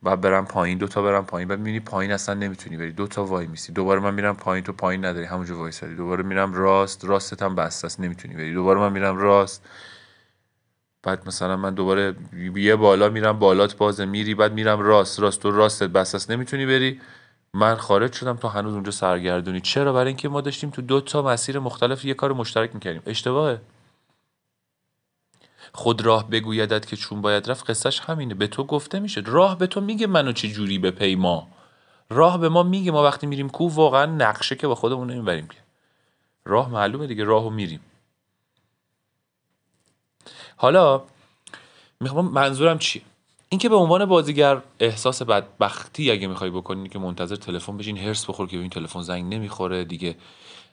بعد 0.03 0.21
برم 0.21 0.45
پایین 0.45 0.79
دوتا 0.79 1.03
برم 1.03 1.27
پایین. 1.27 1.49
بعد 1.49 1.59
می‌بینی 1.59 1.81
پایین 1.81 2.13
اصلا 2.13 2.35
نمی‌تونی 2.35 2.77
بری. 2.77 2.93
دوتا 2.93 3.25
وای 3.25 3.47
میسی. 3.47 3.73
دوباره 3.73 4.01
من 4.01 4.15
میرم 4.15 4.37
پایین 4.37 4.65
تو 4.65 4.73
پایین 4.73 5.05
نداری. 5.05 5.27
همونجا 5.27 5.59
وایسادی 5.59 5.95
دوباره 5.95 6.23
میرم 6.23 6.55
راست 6.55 7.05
راستت 7.05 7.43
هم 7.43 7.55
بسته 7.55 7.87
است. 7.87 8.01
نمی‌تونی 8.01 8.35
بری. 8.35 8.55
دوباره 8.55 8.81
من 8.81 8.93
میرم 8.93 9.17
راست. 9.17 9.65
بعد 11.03 11.29
مثلا 11.29 11.57
من 11.57 11.75
دوباره 11.75 12.15
یه 12.57 12.77
بالا 12.77 13.09
میرم 13.09 13.39
بالات 13.39 13.77
بازه 13.77 14.05
میری. 14.05 14.35
بعد 14.35 14.53
میرم 14.53 14.81
راست 14.81 15.21
راست. 15.21 15.43
تو 15.43 15.51
راستت 15.51 15.89
بس 15.89 16.15
است. 16.15 16.31
نمی‌تونی 16.31 16.67
بری. 16.67 17.01
من 17.55 17.75
خارج 17.75 18.13
شدم 18.13 18.37
تو 18.37 18.49
هنوز 18.49 18.75
اونجا 18.75 18.91
سرگردونی. 18.91 19.61
چرا؟ 19.61 19.93
برای 19.93 20.07
اینکه 20.07 20.29
ما 20.29 20.41
داشتیم 20.41 20.71
تو 20.71 20.83
دو 20.83 21.01
تا 21.01 21.23
مسیر 21.23 21.59
مختلف 21.59 22.05
یه 22.05 22.15
کار 22.15 22.33
مشترک 22.33 22.75
می‌کردیم. 22.75 23.03
اشتباهه. 23.07 23.61
خود 25.75 26.01
راه 26.01 26.31
بگویدت 26.31 26.87
که 26.87 26.97
چون 26.97 27.21
باید 27.21 27.51
رفت 27.51 27.71
قصهش 27.71 28.01
همینه. 28.01 28.35
به 28.35 28.47
تو 28.47 28.65
گفته 28.65 29.01
میشه. 29.01 29.23
راه 29.27 29.59
به 29.59 29.67
تو 29.67 29.81
میگه 29.81 30.07
منو 30.07 30.33
چه 30.33 30.49
جوری 30.49 30.79
به 30.79 30.91
پیما 30.91 31.49
راه 32.11 32.39
به 32.39 32.49
ما 32.49 32.63
میگه 32.63 32.93
ما 32.93 33.03
وقتی 33.03 33.27
میریم 33.27 33.49
کو 33.49 33.69
واقعا 33.69 34.07
نقشه 34.07 34.57
که 34.57 34.67
با 34.67 34.75
خودمون 34.75 35.11
نمی‌بریم 35.11 35.47
که. 35.47 35.59
راه 36.45 36.71
معلومه 36.71 37.07
دیگه 37.07 37.25
راهو 37.25 37.51
میریم. 37.51 37.81
حالا 40.57 41.03
می‌خوام 42.01 42.29
منظورم 42.29 42.79
چیه؟ 42.79 43.03
اینکه 43.49 43.69
به 43.69 43.77
عنوان 43.77 44.05
بازیگر 44.05 44.63
احساس 44.81 45.23
بدبختی 45.23 46.11
اگه 46.11 46.27
می‌خوای 46.27 46.51
بکنی 46.51 46.89
که 46.89 46.99
منتظر 46.99 47.37
تلفن 47.37 47.77
بشین 47.77 47.99
هرس 47.99 48.31
بخور 48.31 48.47
که 48.47 48.57
به 48.57 48.61
این 48.61 48.71
تلفن 48.71 49.03
زنگ 49.03 49.35
نمی‌خوره 49.35 49.85
دیگه 49.85 50.17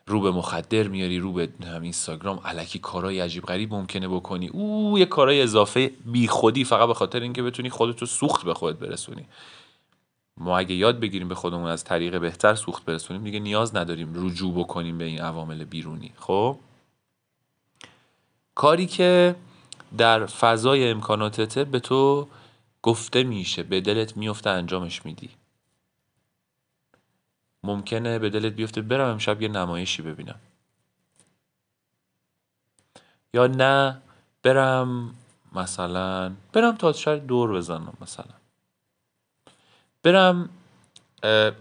رو 0.09 0.21
به 0.21 0.31
مخدر 0.31 0.87
میاری 0.87 1.19
رو 1.19 1.33
به 1.33 1.49
اینستاگرام 1.81 2.39
علکی 2.45 2.79
کارهای 2.79 3.19
عجیب 3.19 3.43
غریب 3.43 3.73
ممکنه 3.73 4.07
بکنی. 4.07 4.47
او 4.47 4.99
یه 4.99 5.05
کارهای 5.05 5.41
اضافه 5.41 5.91
بی 6.05 6.27
خودی 6.27 6.63
فقط 6.63 6.87
به 6.87 6.93
خاطر 6.93 7.19
اینکه 7.19 7.43
بتونی 7.43 7.69
خودتو 7.69 8.05
سوخت 8.05 8.45
به 8.45 8.53
خودت 8.53 8.79
برسونی. 8.79 9.25
ما 10.37 10.57
اگه 10.57 10.75
یاد 10.75 10.99
بگیریم 10.99 11.27
به 11.27 11.35
خودمون 11.35 11.69
از 11.69 11.83
طریق 11.83 12.19
بهتر 12.19 12.55
سوخت 12.55 12.85
برسونیم 12.85 13.23
دیگه 13.23 13.39
نیاز 13.39 13.75
نداریم 13.75 14.13
رجوع 14.15 14.53
بکنیم 14.53 14.97
به 14.97 15.03
این 15.03 15.21
عوامل 15.21 15.63
بیرونی. 15.63 16.11
خب؟ 16.17 16.57
کاری 18.55 18.87
که 18.87 19.35
در 19.97 20.25
فضای 20.25 20.89
امکاناتته 20.89 21.63
به 21.63 21.79
تو 21.79 22.27
گفته 22.81 23.23
میشه 23.23 23.63
به 23.63 23.81
دلت 23.81 24.17
میفته 24.17 24.49
انجامش 24.49 25.05
میدی. 25.05 25.29
ممکنه 27.69 28.19
به 28.19 28.29
دلت 28.29 28.53
بیفته 28.53 28.81
برم 28.81 29.07
امشب 29.07 29.41
یه 29.41 29.47
نمایشی 29.47 30.01
ببینم. 30.01 30.39
یا 33.33 33.47
نه 33.47 33.97
برم 34.43 35.15
مثلا 35.55 36.31
برم 36.53 36.75
تا 36.75 36.93
شاید 36.93 37.25
دور 37.25 37.53
بزنم 37.53 37.93
مثلا. 38.01 38.33
برم 40.03 40.49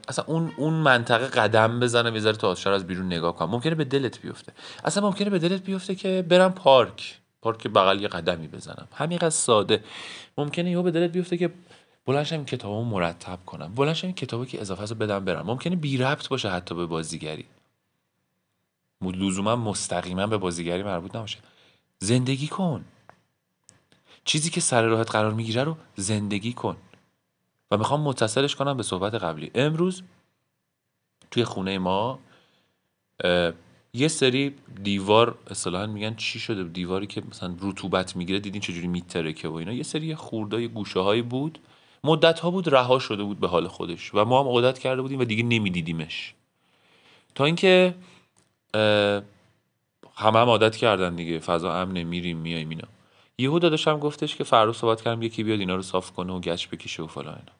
اصلا 0.08 0.24
اون 0.26 0.52
اون 0.56 0.74
منطقه 0.74 1.26
قدم 1.26 1.80
بزنم 1.80 2.14
یه 2.14 2.20
ذره 2.20 2.36
تا 2.36 2.72
از 2.72 2.86
بیرون 2.86 3.06
نگاه 3.06 3.36
کنم. 3.36 3.50
ممکنه 3.50 3.74
به 3.74 3.84
دلت 3.84 4.20
بیفته. 4.20 4.52
اصلا 4.84 5.02
ممکنه 5.02 5.30
به 5.30 5.38
دلت 5.38 5.62
بیفته 5.62 5.94
که 5.94 6.24
برم 6.28 6.52
پارک. 6.52 7.18
پارک 7.42 7.66
بغل 7.66 8.00
یه 8.02 8.08
قدمی 8.08 8.48
بزنم. 8.48 8.88
همینقدر 8.94 9.30
ساده. 9.30 9.84
ممکنه 10.38 10.70
یهو 10.70 10.82
به 10.82 10.90
دلت 10.90 11.10
بیفته 11.10 11.36
که 11.36 11.50
بلنشم 12.08 12.44
کتابو 12.44 12.84
مرتب 12.84 13.38
کنم. 13.46 13.74
بلنشم 13.74 14.12
کتابی 14.12 14.46
که 14.46 14.60
اضافه 14.60 14.84
رو 14.84 14.94
بدم 14.94 15.24
برم. 15.24 15.46
ممکنه 15.46 15.76
بی 15.76 15.96
ربط 15.96 16.28
باشه 16.28 16.50
حتی 16.50 16.74
به 16.74 16.86
بازیگری. 16.86 17.44
لزوما 19.02 19.56
مستقیما 19.56 20.26
به 20.26 20.38
بازیگری 20.38 20.82
مربوط 20.82 21.16
نباشه. 21.16 21.38
زندگی 21.98 22.46
کن. 22.46 22.84
چیزی 24.24 24.50
که 24.50 24.60
سر 24.60 24.82
راحت 24.82 25.10
قرار 25.10 25.34
می‌گیره 25.34 25.64
رو 25.64 25.76
زندگی 25.96 26.52
کن. 26.52 26.76
و 27.70 27.76
می‌خوام 27.76 28.00
متصلش 28.00 28.56
کنم 28.56 28.76
به 28.76 28.82
صحبت 28.82 29.14
قبلی. 29.14 29.50
امروز 29.54 30.02
توی 31.30 31.44
خونه 31.44 31.78
ما 31.78 32.18
یه 33.92 34.08
سری 34.08 34.54
دیوار 34.82 35.38
اصطلاحا 35.50 35.86
میگن 35.86 36.14
چی 36.14 36.38
شده؟ 36.38 36.64
دیواری 36.64 37.06
که 37.06 37.22
مثلا 37.30 37.56
رطوبت 37.60 38.16
می‌گیره 38.16 38.40
دیدین 38.40 38.60
چجوری 38.60 38.86
میترکه 38.86 39.48
و 39.48 39.54
اینا. 39.54 39.72
یه 39.72 39.82
سری 39.82 40.14
خوردای 40.14 40.68
گوشه 40.68 41.00
هایی 41.00 41.22
بود. 41.22 41.58
مدت 42.08 42.40
ها 42.40 42.50
بود 42.50 42.68
رها 42.68 42.98
شده 42.98 43.22
بود 43.22 43.40
به 43.40 43.48
حال 43.48 43.68
خودش 43.68 44.14
و 44.14 44.24
ما 44.24 44.40
هم 44.40 44.46
عادت 44.48 44.78
کرده 44.78 45.02
بودیم 45.02 45.18
و 45.20 45.24
دیگه 45.24 45.42
نمیدیدیمش. 45.42 46.34
تا 47.34 47.44
اینکه 47.44 47.94
همه 50.16 50.38
هم 50.38 50.48
عادت 50.48 50.76
کردن 50.76 51.14
دیگه 51.14 51.38
فضا 51.38 51.74
امنه 51.74 52.04
میریم 52.04 52.36
میایم 52.36 52.68
اینا. 52.68 52.88
یهو 53.38 53.58
داداشم 53.58 53.98
گفتش 53.98 54.36
که 54.36 54.44
فردا 54.44 54.72
صحبت 54.72 55.02
کردم 55.02 55.22
یکی 55.22 55.42
بیاد 55.44 55.60
اینا 55.60 55.76
رو 55.76 55.82
صاف 55.82 56.12
کنه 56.12 56.32
و 56.32 56.40
گچ 56.40 56.68
بکشه 56.68 57.02
و 57.02 57.06
فلان 57.06 57.34
اینا. 57.34 57.52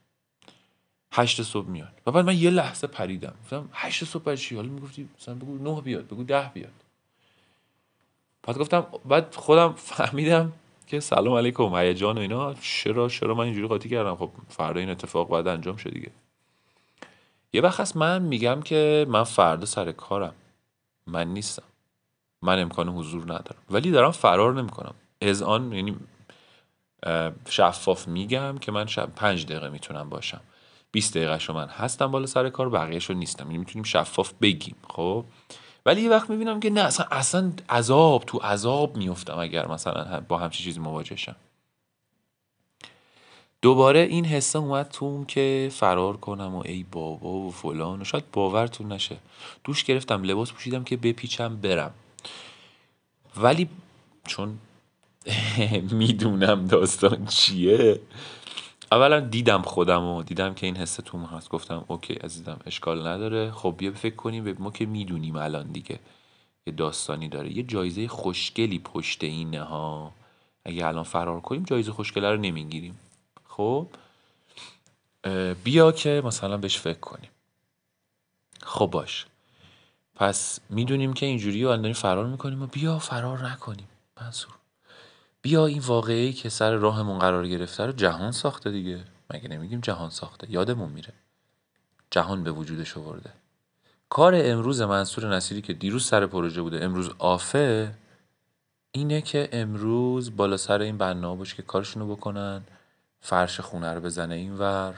هشت 1.12 1.42
صبح 1.42 1.66
میاد. 1.66 1.92
و 2.06 2.10
بعد 2.10 2.24
من 2.24 2.36
یه 2.36 2.50
لحظه 2.50 2.86
پریدم. 2.86 3.34
گفتم 3.44 3.68
هشت 3.72 4.04
صبح 4.04 4.22
برای 4.22 4.36
چی؟ 4.36 4.56
حالا 4.56 4.68
می‌گفتی 4.68 5.08
مثلا 5.20 5.34
بگو 5.34 5.58
نه 5.58 5.80
بیاد 5.80 6.06
بگو 6.06 6.24
ده 6.24 6.50
بیاد. 6.54 6.72
بعد 8.42 8.58
گفتم 8.58 8.86
بعد 9.04 9.34
خودم 9.34 9.72
فهمیدم 9.72 10.52
که 10.88 11.00
سلام 11.00 11.34
علیکم 11.34 11.74
هیجان 11.74 12.18
و 12.18 12.20
اینا. 12.20 12.54
چرا 12.54 13.08
چرا 13.08 13.34
من 13.34 13.44
اینجوری 13.44 13.68
قاطی 13.68 13.88
کردم؟ 13.88 14.16
خب 14.16 14.30
فردا 14.48 14.80
این 14.80 14.90
اتفاق 14.90 15.28
باید 15.28 15.48
انجام 15.48 15.76
شه 15.76 15.90
دیگه. 15.90 16.10
یه 17.52 17.60
وقت 17.60 17.80
هست 17.80 17.96
من 17.96 18.22
میگم 18.22 18.62
که 18.62 19.06
من 19.08 19.24
فردا 19.24 19.66
سر 19.66 19.92
کارم. 19.92 20.34
من 21.06 21.28
نیستم. 21.28 21.62
من 22.42 22.58
امکان 22.58 22.88
حضور 22.88 23.22
ندارم. 23.22 23.62
ولی 23.70 23.90
دارم 23.90 24.10
فرار 24.10 24.54
نمی‌کنم. 24.54 24.94
از 25.22 25.42
آن 25.42 25.72
یعنی 25.72 25.96
شفاف 27.48 28.08
میگم 28.08 28.58
که 28.58 28.72
من 28.72 28.86
شب 28.86 29.14
پنج 29.16 29.46
دقیقه 29.46 29.68
می‌تونم 29.68 30.08
باشم. 30.08 30.40
20 30.92 31.16
دقیقه 31.16 31.38
شو 31.38 31.52
من 31.52 31.68
هستم 31.68 32.10
بالا 32.10 32.26
سر 32.26 32.48
کار 32.48 32.68
بقیهشو 32.68 33.14
نیستم. 33.14 33.46
یعنی 33.46 33.58
می‌تونیم 33.58 33.84
شفاف 33.84 34.32
بگیم. 34.42 34.76
خب؟ 34.88 35.24
ولی 35.88 36.02
یه 36.02 36.10
وقت 36.10 36.30
می‌بینم 36.30 36.60
که 36.60 36.70
نه 36.70 36.80
اصلا 36.80 37.06
اصلا 37.10 37.52
عذاب 37.68 38.24
تو 38.26 38.38
عذاب 38.38 38.96
میفتم 38.96 39.38
اگر 39.38 39.68
مثلا 39.68 40.20
با 40.28 40.38
همچین 40.38 40.64
چیزی 40.64 40.80
مواجه 40.80 41.16
شم. 41.16 41.36
دوباره 43.62 44.00
این 44.00 44.24
حسه 44.24 44.58
اومد 44.58 44.88
تو 44.88 45.24
که 45.24 45.68
فرار 45.72 46.16
کنم 46.16 46.54
و 46.54 46.62
ای 46.64 46.82
بابا 46.92 47.30
و 47.30 47.50
فلان 47.50 48.00
و 48.00 48.04
شاید 48.04 48.24
باورتون 48.32 48.92
نشه. 48.92 49.16
دوش 49.64 49.84
گرفتم 49.84 50.22
لباس 50.22 50.52
پوشیدم 50.52 50.84
که 50.84 50.96
بپیچم 50.96 51.56
برم. 51.56 51.94
ولی 53.36 53.68
چون 54.26 54.58
می‌دونم 56.00 56.66
داستان 56.66 57.26
چیه 57.26 58.00
اولا 58.92 59.20
دیدم 59.20 59.62
خودم 59.62 60.04
و 60.04 60.22
دیدم 60.22 60.54
که 60.54 60.66
این 60.66 60.76
حسه 60.76 61.02
تو 61.02 61.26
هست. 61.26 61.48
گفتم 61.48 61.84
اوکی 61.88 62.14
عزیزم 62.14 62.60
اشکال 62.66 63.06
نداره. 63.06 63.50
خب 63.50 63.74
بیا 63.78 63.92
فکر 63.92 64.16
کنیم. 64.16 64.44
به 64.44 64.52
ما 64.58 64.70
که 64.70 64.86
می‌دونیم 64.86 65.36
الان 65.36 65.72
دیگه 65.72 65.98
یه 66.66 66.72
داستانی 66.72 67.28
داره. 67.28 67.52
یه 67.52 67.62
جایزه 67.62 68.08
خوشگلی 68.08 68.78
پشت 68.78 69.24
اینه 69.24 69.62
ها. 69.62 70.12
اگه 70.64 70.86
الان 70.86 71.04
فرار 71.04 71.40
کنیم 71.40 71.62
جایزه 71.62 71.92
خوشگله 71.92 72.30
رو 72.30 72.36
نمی‌گیریم. 72.36 72.98
خب 73.48 73.86
بیا 75.64 75.92
که 75.92 76.22
مثلا 76.24 76.56
بهش 76.56 76.78
فکر 76.78 77.00
کنیم. 77.00 77.30
خب 78.62 78.86
باش. 78.86 79.26
پس 80.14 80.60
می‌دونیم 80.70 81.12
که 81.12 81.26
اینجوری 81.26 81.64
الان 81.64 81.80
داریم 81.80 81.94
فرار 81.94 82.26
می‌کنیم 82.26 82.62
و 82.62 82.66
بیا 82.66 82.98
فرار 82.98 83.48
نکنیم. 83.48 83.88
منصور 84.20 84.57
بیا 85.42 85.66
این 85.66 85.78
واقعی 85.78 86.32
که 86.32 86.48
سر 86.48 86.74
راهمون 86.74 87.18
قرار 87.18 87.48
گرفته 87.48 87.86
رو 87.86 87.92
جهان 87.92 88.32
ساخته 88.32 88.70
دیگه. 88.70 89.04
مگه 89.34 89.48
نمیگیم 89.48 89.80
جهان 89.80 90.10
ساخته؟ 90.10 90.50
یادمون 90.50 90.88
میره. 90.88 91.12
جهان 92.10 92.44
به 92.44 92.50
وجودش 92.50 92.96
آورده. 92.96 93.32
کار 94.08 94.32
امروز 94.36 94.82
منصور 94.82 95.34
نصیری 95.34 95.62
که 95.62 95.72
دیروز 95.72 96.06
سر 96.06 96.26
پروژه 96.26 96.62
بوده 96.62 96.84
امروز 96.84 97.10
آفه 97.18 97.94
اینه 98.92 99.20
که 99.20 99.48
امروز 99.52 100.36
بالا 100.36 100.56
سر 100.56 100.80
این 100.80 100.98
بنا 100.98 101.34
باشه 101.34 101.56
که 101.56 101.62
کارشونو 101.62 102.16
بکنن 102.16 102.62
فرش 103.20 103.60
خونه 103.60 103.94
رو 103.94 104.00
بزنه 104.00 104.34
اینور 104.34 104.94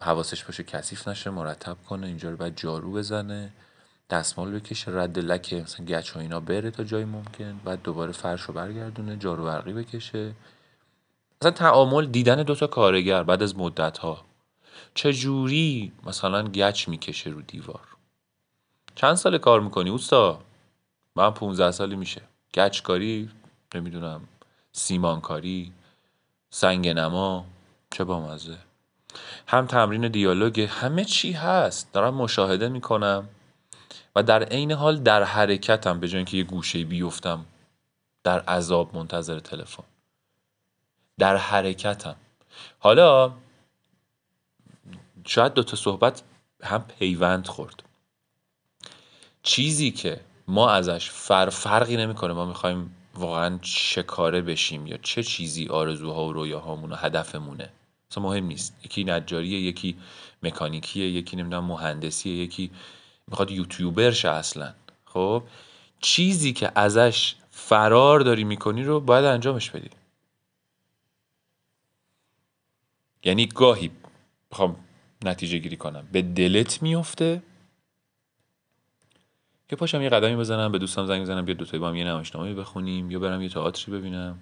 حواسش 0.00 0.44
باشه 0.44 0.64
کثیف 0.64 1.08
نشه 1.08 1.30
مرتب 1.30 1.76
کنه 1.88 2.06
اینجا 2.06 2.30
رو 2.30 2.36
بعد 2.36 2.56
جارو 2.56 2.92
بزنه. 2.92 3.52
دستمال 4.10 4.50
بکشه 4.50 4.90
رد 4.90 5.18
لکه 5.18 5.56
مثلا 5.56 5.86
گچ 5.86 6.16
و 6.16 6.18
اینا 6.18 6.40
بره 6.40 6.70
تا 6.70 6.84
جایی 6.84 7.04
ممکن 7.04 7.60
بعد 7.64 7.82
دوباره 7.82 8.12
فرش 8.12 8.40
رو 8.40 8.54
برگردونه 8.54 9.16
جارو 9.16 9.44
برقی 9.44 9.72
بکشه. 9.72 10.32
مثلا 11.40 11.50
تعامل 11.50 12.06
دیدن 12.06 12.42
دوتا 12.42 12.66
کارگر 12.66 13.22
بعد 13.22 13.42
از 13.42 13.56
مدت 13.56 13.98
ها 13.98 14.24
چجوری 14.94 15.92
مثلا 16.06 16.42
گچ 16.42 16.88
می‌کشه 16.88 17.30
رو 17.30 17.42
دیوار؟ 17.42 17.88
چند 18.94 19.14
سال 19.14 19.38
کار 19.38 19.60
می‌کنی 19.60 19.90
اوستا؟ 19.90 20.40
من 21.16 21.30
15 21.30 21.70
سالی 21.70 21.96
میشه. 21.96 22.22
گچ 22.54 22.82
کاری 22.82 23.30
نمی‌دونم 23.74 24.20
سیمان 24.72 25.20
کاری 25.20 25.72
سنگ 26.50 26.88
نما 26.88 27.44
چه 27.90 28.04
بامزه. 28.04 28.58
هم 29.46 29.66
تمرین 29.66 30.08
دیالوگ 30.08 30.60
همه 30.60 31.04
چی 31.04 31.32
هست. 31.32 31.92
دارم 31.92 32.14
مشاهده 32.14 32.68
می‌کنم. 32.68 33.28
و 34.16 34.22
در 34.22 34.42
عین 34.42 34.72
حال 34.72 34.98
در 34.98 35.22
حرکتم 35.22 36.00
به 36.00 36.08
جای 36.08 36.16
اینکه 36.16 36.36
یه 36.36 36.44
گوشه 36.44 36.84
بیفتم 36.84 37.44
در 38.24 38.40
عذاب 38.40 38.96
منتظر 38.96 39.40
تلفن. 39.40 39.84
در 41.18 41.36
حرکتم. 41.36 42.16
حالا 42.78 43.32
شاید 45.24 45.54
دوتا 45.54 45.76
صحبت 45.76 46.22
هم 46.62 46.84
پیوند 46.98 47.46
خورد. 47.46 47.82
چیزی 49.42 49.90
که 49.90 50.20
ما 50.48 50.70
ازش 50.70 51.10
فر 51.10 51.48
فرقی 51.48 51.96
نمی‌کنه 51.96 52.32
ما 52.32 52.44
می‌خوایم 52.44 52.94
واقعا 53.14 53.58
چه 53.62 54.02
کاره 54.02 54.40
بشیم 54.40 54.86
یا 54.86 54.96
چه 54.96 55.22
چیزی 55.22 55.68
آرزوها 55.68 56.24
و 56.24 56.32
رویاهامون 56.32 56.92
و 56.92 56.96
هدفمونه. 56.96 57.70
اصلا 58.10 58.22
مهم 58.22 58.44
نیست. 58.44 58.76
یکی 58.84 59.04
نجاریه 59.04 59.60
یکی 59.60 59.96
مکانیکیه 60.42 61.10
یکی 61.10 61.36
نمی‌دونم 61.36 61.64
مهندسیه 61.64 62.36
یکی 62.36 62.70
می‌خواد 63.28 63.50
یوتیوبر 63.50 64.10
شه 64.10 64.28
اصلا. 64.28 64.74
خب؟ 65.04 65.42
چیزی 66.00 66.52
که 66.52 66.72
ازش 66.74 67.34
فرار 67.50 68.20
داری 68.20 68.44
می‌کنی 68.44 68.82
رو 68.82 69.00
باید 69.00 69.24
انجامش 69.24 69.70
بدی. 69.70 69.90
یعنی 73.24 73.46
گاهی 73.46 73.90
بخوام 74.50 74.76
نتیجه 75.24 75.58
گیری 75.58 75.76
کنم. 75.76 76.08
به 76.12 76.22
دلت 76.22 76.82
میفته 76.82 77.42
که 79.68 79.76
پاشم 79.76 80.02
یه 80.02 80.08
قدمی 80.08 80.36
بزنم 80.36 80.72
به 80.72 80.78
دوستم 80.78 81.06
زنگ 81.06 81.22
بزنم 81.22 81.44
بیا 81.44 81.54
دوتایی 81.54 81.80
با 81.80 81.88
هم 81.88 81.96
یه 81.96 82.04
نمایشنامه 82.04 82.54
بخونیم 82.54 83.10
یا 83.10 83.18
برم 83.18 83.42
یه 83.42 83.48
تئاتری 83.48 83.92
ببینم. 83.92 84.38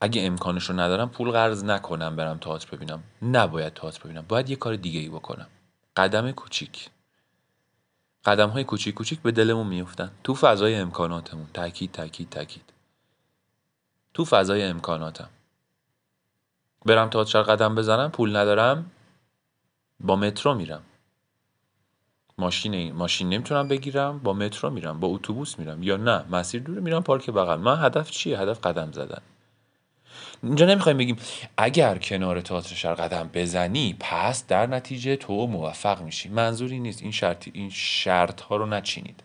اگه 0.00 0.26
امکانش 0.26 0.64
رو 0.64 0.80
ندارم 0.80 1.08
پول 1.08 1.30
قرض 1.30 1.64
نکنم 1.64 2.16
برم 2.16 2.38
تئاتر 2.38 2.76
ببینم. 2.76 3.02
نباید 3.22 3.74
تئاتر 3.74 4.00
ببینم. 4.04 4.24
باید 4.28 4.50
یه 4.50 4.56
کار 4.56 4.76
دیگه 4.76 5.00
ای 5.00 5.08
بکنم. 5.08 5.46
قدم 5.96 6.32
کوچیک. 6.32 6.88
قدم 8.28 8.48
های 8.48 8.64
کوچیک 8.64 8.94
کوچیک 8.94 9.20
به 9.20 9.30
دلمون 9.30 9.66
میفتن 9.66 10.10
تو 10.24 10.34
فضای 10.34 10.74
امکاناتمون. 10.74 11.46
تاکید 11.54 11.92
تاکید 11.92 12.30
تاکید. 12.30 12.72
تو 14.14 14.24
فضای 14.24 14.62
امکاناتم. 14.62 15.28
برم 16.86 17.08
تئاتر 17.08 17.42
قدم 17.42 17.74
بزنم 17.74 18.10
پول 18.10 18.36
ندارم 18.36 18.90
با 20.00 20.16
مترو 20.16 20.54
میرم. 20.54 20.82
ماشین 22.38 22.92
ماشین 22.92 23.28
نمی‌تونم 23.28 23.68
بگیرم 23.68 24.18
با 24.18 24.32
مترو 24.32 24.70
میرم 24.70 25.00
با 25.00 25.08
اتوبوس 25.08 25.58
میرم. 25.58 25.82
یا 25.82 25.96
نه 25.96 26.24
مسیر 26.30 26.62
دوره 26.62 26.80
میرم 26.80 27.02
پارک 27.02 27.30
بغل. 27.30 27.56
من 27.56 27.84
هدف 27.84 28.10
چیه؟ 28.10 28.40
هدف 28.40 28.66
قدم 28.66 28.92
زدن. 28.92 29.22
اینجا 30.42 30.66
نمی‌خوایم 30.66 30.98
بگیم 30.98 31.16
اگر 31.56 31.98
کنار 31.98 32.40
تئاتر 32.40 32.74
شهر 32.74 32.94
قدم 32.94 33.30
بزنی 33.34 33.96
پس 34.00 34.46
در 34.46 34.66
نتیجه 34.66 35.16
تو 35.16 35.46
موفق 35.46 36.02
میشی. 36.02 36.28
منظوری 36.28 36.78
نیست. 36.78 37.02
این 37.02 37.12
شرط 37.12 37.48
این 37.52 37.70
شرط 37.70 38.40
ها 38.40 38.56
رو 38.56 38.66
نچینید. 38.66 39.22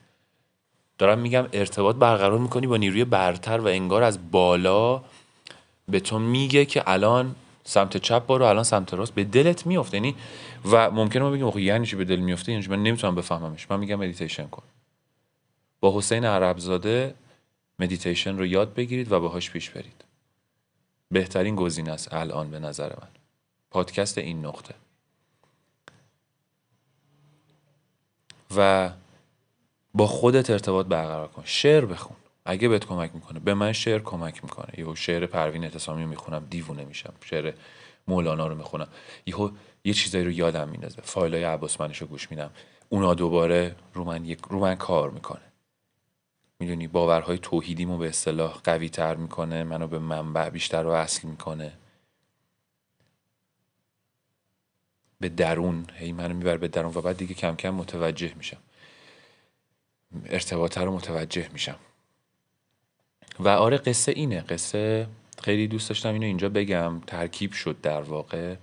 دارم 0.97 1.19
میگم 1.19 1.47
ارتباط 1.53 1.95
برقرار 1.95 2.39
می‌کنی 2.39 2.67
با 2.67 2.77
نیروی 2.77 3.05
برتر 3.05 3.59
و 3.59 3.67
انگار 3.67 4.03
از 4.03 4.31
بالا 4.31 5.03
به 5.89 5.99
تو 5.99 6.19
میگه 6.19 6.65
که 6.65 6.83
الان 6.87 7.35
سمت 7.63 7.97
چپ 7.97 8.27
برو 8.27 8.45
الان 8.45 8.63
سمت 8.63 8.93
راست. 8.93 9.15
به 9.15 9.23
دلت 9.23 9.67
میفته 9.67 9.97
یعنی 9.97 10.15
و 10.71 10.91
ممکنه 10.91 11.23
ما 11.23 11.31
بگیم 11.31 11.57
یعنی 11.57 11.85
چی 11.85 11.95
به 11.95 12.05
دل 12.05 12.15
میفته 12.15 12.51
یعنی 12.51 12.67
من 12.67 12.83
نمی‌تونم 12.83 13.15
بفهممش. 13.15 13.71
من 13.71 13.79
میگم 13.79 13.95
مدیتیشن 13.95 14.47
کن. 14.47 14.63
با 15.79 15.97
حسین 15.97 16.25
عربزاده 16.25 17.15
مدیتیشن 17.79 18.37
رو 18.37 18.45
یاد 18.45 18.73
بگیرید 18.73 19.11
و 19.11 19.19
باهاش 19.19 19.51
پیش 19.51 19.69
برید. 19.69 20.03
بهترین 21.13 21.55
گزینه 21.55 21.91
است 21.91 22.13
الان 22.13 22.51
به 22.51 22.59
نظر 22.59 22.89
من. 22.89 23.07
پادکست 23.71 24.17
این 24.17 24.45
نقطه. 24.45 24.73
و 28.55 28.89
با 29.93 30.07
خودت 30.07 30.49
ارتباط 30.49 30.85
برقرار 30.85 31.27
کن. 31.27 31.43
شعر 31.45 31.85
بخون. 31.85 32.17
اگه 32.45 32.67
بهت 32.67 32.85
کمک 32.85 33.11
می‌کنه 33.15 33.39
به 33.39 33.53
من 33.53 33.73
شعر 33.73 33.99
کمک 33.99 34.43
می‌کنه. 34.43 34.79
یهو 34.79 34.95
شعر 34.95 35.25
پروین 35.25 35.63
اعتصامی 35.63 36.05
می‌خونم 36.05 36.47
دیوونه 36.49 36.83
میشم. 36.83 37.13
شعر 37.25 37.53
مولانا 38.07 38.47
رو 38.47 38.55
می‌خونم. 38.55 38.87
یهو 39.25 39.51
یه 39.83 39.93
چیزایی 39.93 40.25
رو 40.25 40.31
یادم 40.31 40.69
میندازه. 40.69 41.01
فایلای 41.01 41.43
عباس 41.43 41.81
رو 41.81 42.07
گوش 42.07 42.31
میدم. 42.31 42.49
اونا 42.89 43.13
دوباره 43.13 43.75
رو 43.93 44.03
من, 44.03 44.25
یک 44.25 44.39
رو 44.49 44.59
من 44.59 44.75
کار 44.75 45.09
می‌کنه. 45.09 45.52
می‌دونی 46.63 46.87
باورهای 46.87 47.37
توحیدیمو 47.37 47.97
به 47.97 48.09
اصطلاح 48.09 48.53
قوی 48.63 48.89
تر 48.89 49.15
می‌کنه 49.15 49.63
منو 49.63 49.87
به 49.87 49.99
منبع 49.99 50.49
بیشتر 50.49 50.87
اصل 50.87 51.27
می‌کنه. 51.27 51.73
به 55.19 55.29
درون 55.29 55.85
هی 55.93 56.11
منو 56.11 56.33
میبر 56.33 56.57
به 56.57 56.67
درون 56.67 56.93
و 56.95 57.01
بعد 57.01 57.17
دیگه 57.17 57.33
کم 57.33 57.55
کم 57.55 57.69
متوجه 57.69 58.33
میشم. 58.33 58.57
ارتباطه 60.25 60.81
رو 60.81 60.95
متوجه 60.95 61.49
میشم. 61.53 61.79
و 63.39 63.47
آره 63.47 63.77
قصه 63.77 64.11
اینه. 64.11 64.41
قصه 64.41 65.07
خیلی 65.43 65.67
دوست 65.67 65.89
داشتم 65.89 66.13
اینو 66.13 66.25
اینجا 66.25 66.49
بگم. 66.49 66.99
ترکیب 66.99 67.51
شد 67.51 67.81
در 67.81 68.01
واقع. 68.01 68.55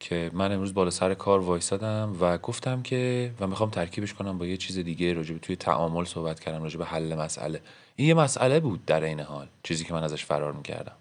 که 0.00 0.30
من 0.34 0.52
امروز 0.52 0.74
بالا 0.74 0.90
سر 0.90 1.14
کار 1.14 1.40
وایسادم 1.40 2.16
و 2.20 2.38
گفتم 2.38 2.82
که 2.82 3.32
و 3.40 3.46
می‌خوام 3.46 3.70
ترکیبش 3.70 4.14
کنم 4.14 4.38
با 4.38 4.46
یه 4.46 4.56
چیز 4.56 4.78
دیگه 4.78 5.12
راجع 5.12 5.38
توی 5.38 5.56
تعامل 5.56 6.04
صحبت 6.04 6.40
کردم 6.40 6.62
راجع 6.62 6.78
به 6.78 6.84
حل 6.84 7.14
مسئله. 7.14 7.60
این 7.96 8.08
یه 8.08 8.14
مسئله 8.14 8.60
بود 8.60 8.84
در 8.84 9.04
این 9.04 9.20
حال 9.20 9.46
چیزی 9.62 9.84
که 9.84 9.94
من 9.94 10.04
ازش 10.04 10.24
فرار 10.24 10.52
می‌کردم. 10.52 10.96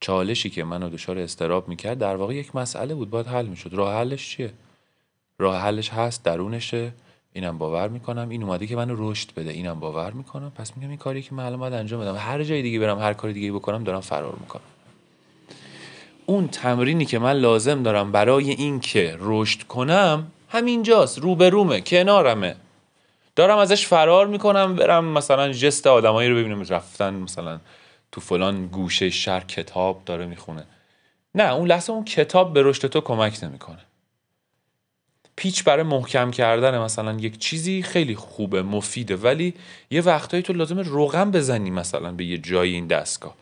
چالشی 0.00 0.50
که 0.50 0.64
منو 0.64 0.90
دچار 0.90 1.18
استراب 1.18 1.68
می‌کرد 1.68 1.98
در 1.98 2.16
واقع 2.16 2.34
یک 2.34 2.56
مسئله 2.56 2.94
بود 2.94 3.10
باید 3.10 3.26
حل 3.26 3.46
می‌شد. 3.46 3.74
راه 3.74 3.94
حلش 3.94 4.30
چیه؟ 4.30 4.52
راه 5.38 5.60
حلش 5.60 5.90
هست 5.90 6.22
درونشه 6.24 6.92
اینم 7.32 7.58
باور 7.58 7.88
می‌کنم. 7.88 8.28
این 8.28 8.42
اومده 8.42 8.66
که 8.66 8.76
منو 8.76 9.10
رشد 9.10 9.34
بده 9.34 9.50
اینم 9.50 9.80
باور 9.80 10.10
می‌کنم. 10.10 10.50
پس 10.50 10.76
میگم 10.76 10.88
این 10.88 10.98
کاری 10.98 11.22
که 11.22 11.34
من 11.34 11.44
الان 11.44 11.60
باید 11.60 11.72
انجام 11.72 12.00
بدم. 12.00 12.16
هر 12.18 12.44
جای 12.44 12.62
دیگه 12.62 12.78
برم 12.78 12.98
هر 12.98 13.12
کاری 13.14 13.34
دیگه 13.34 13.52
بکنم 13.52 13.84
دارم 13.84 14.00
فرار 14.00 14.36
می‌کنم. 14.40 14.62
اون 16.26 16.48
تمرینی 16.48 17.04
که 17.04 17.18
من 17.18 17.32
لازم 17.32 17.82
دارم 17.82 18.12
برای 18.12 18.50
اینکه 18.50 19.16
رشد 19.20 19.62
کنم 19.62 20.26
همینجاست 20.48 21.18
روبرومه 21.18 21.80
کنارمه. 21.80 22.56
دارم 23.36 23.58
ازش 23.58 23.86
فرار 23.86 24.26
می‌کنم 24.26 24.76
برم 24.76 25.04
مثلا 25.04 25.52
جست 25.52 25.86
آدمایی 25.86 26.28
رو 26.28 26.36
ببینم 26.36 26.62
رفتن 26.62 27.14
مثلا 27.14 27.60
تو 28.12 28.20
فلان 28.20 28.66
گوشه 28.66 29.10
شهر 29.10 29.44
کتاب 29.44 30.02
داره 30.06 30.26
می‌خونه. 30.26 30.66
نه 31.34 31.54
اون 31.54 31.68
لحظه 31.68 31.92
اون 31.92 32.04
کتاب 32.04 32.52
به 32.52 32.62
رشد 32.62 32.88
تو 32.88 33.00
کمک 33.00 33.38
نمی‌کنه. 33.42 33.78
پیچ 35.36 35.64
برای 35.64 35.82
محکم 35.82 36.30
کردن 36.30 36.78
مثلا 36.78 37.12
یک 37.12 37.38
چیزی 37.38 37.82
خیلی 37.82 38.16
خوبه 38.16 38.62
مفیده 38.62 39.16
ولی 39.16 39.54
یه 39.90 40.00
وقتایی 40.00 40.42
تو 40.42 40.52
لازمه 40.52 40.82
روغن 40.82 41.30
بزنی 41.30 41.70
مثلا 41.70 42.12
به 42.12 42.24
یه 42.24 42.38
جای 42.38 42.72
این 42.72 42.86
دستگاه. 42.86 43.34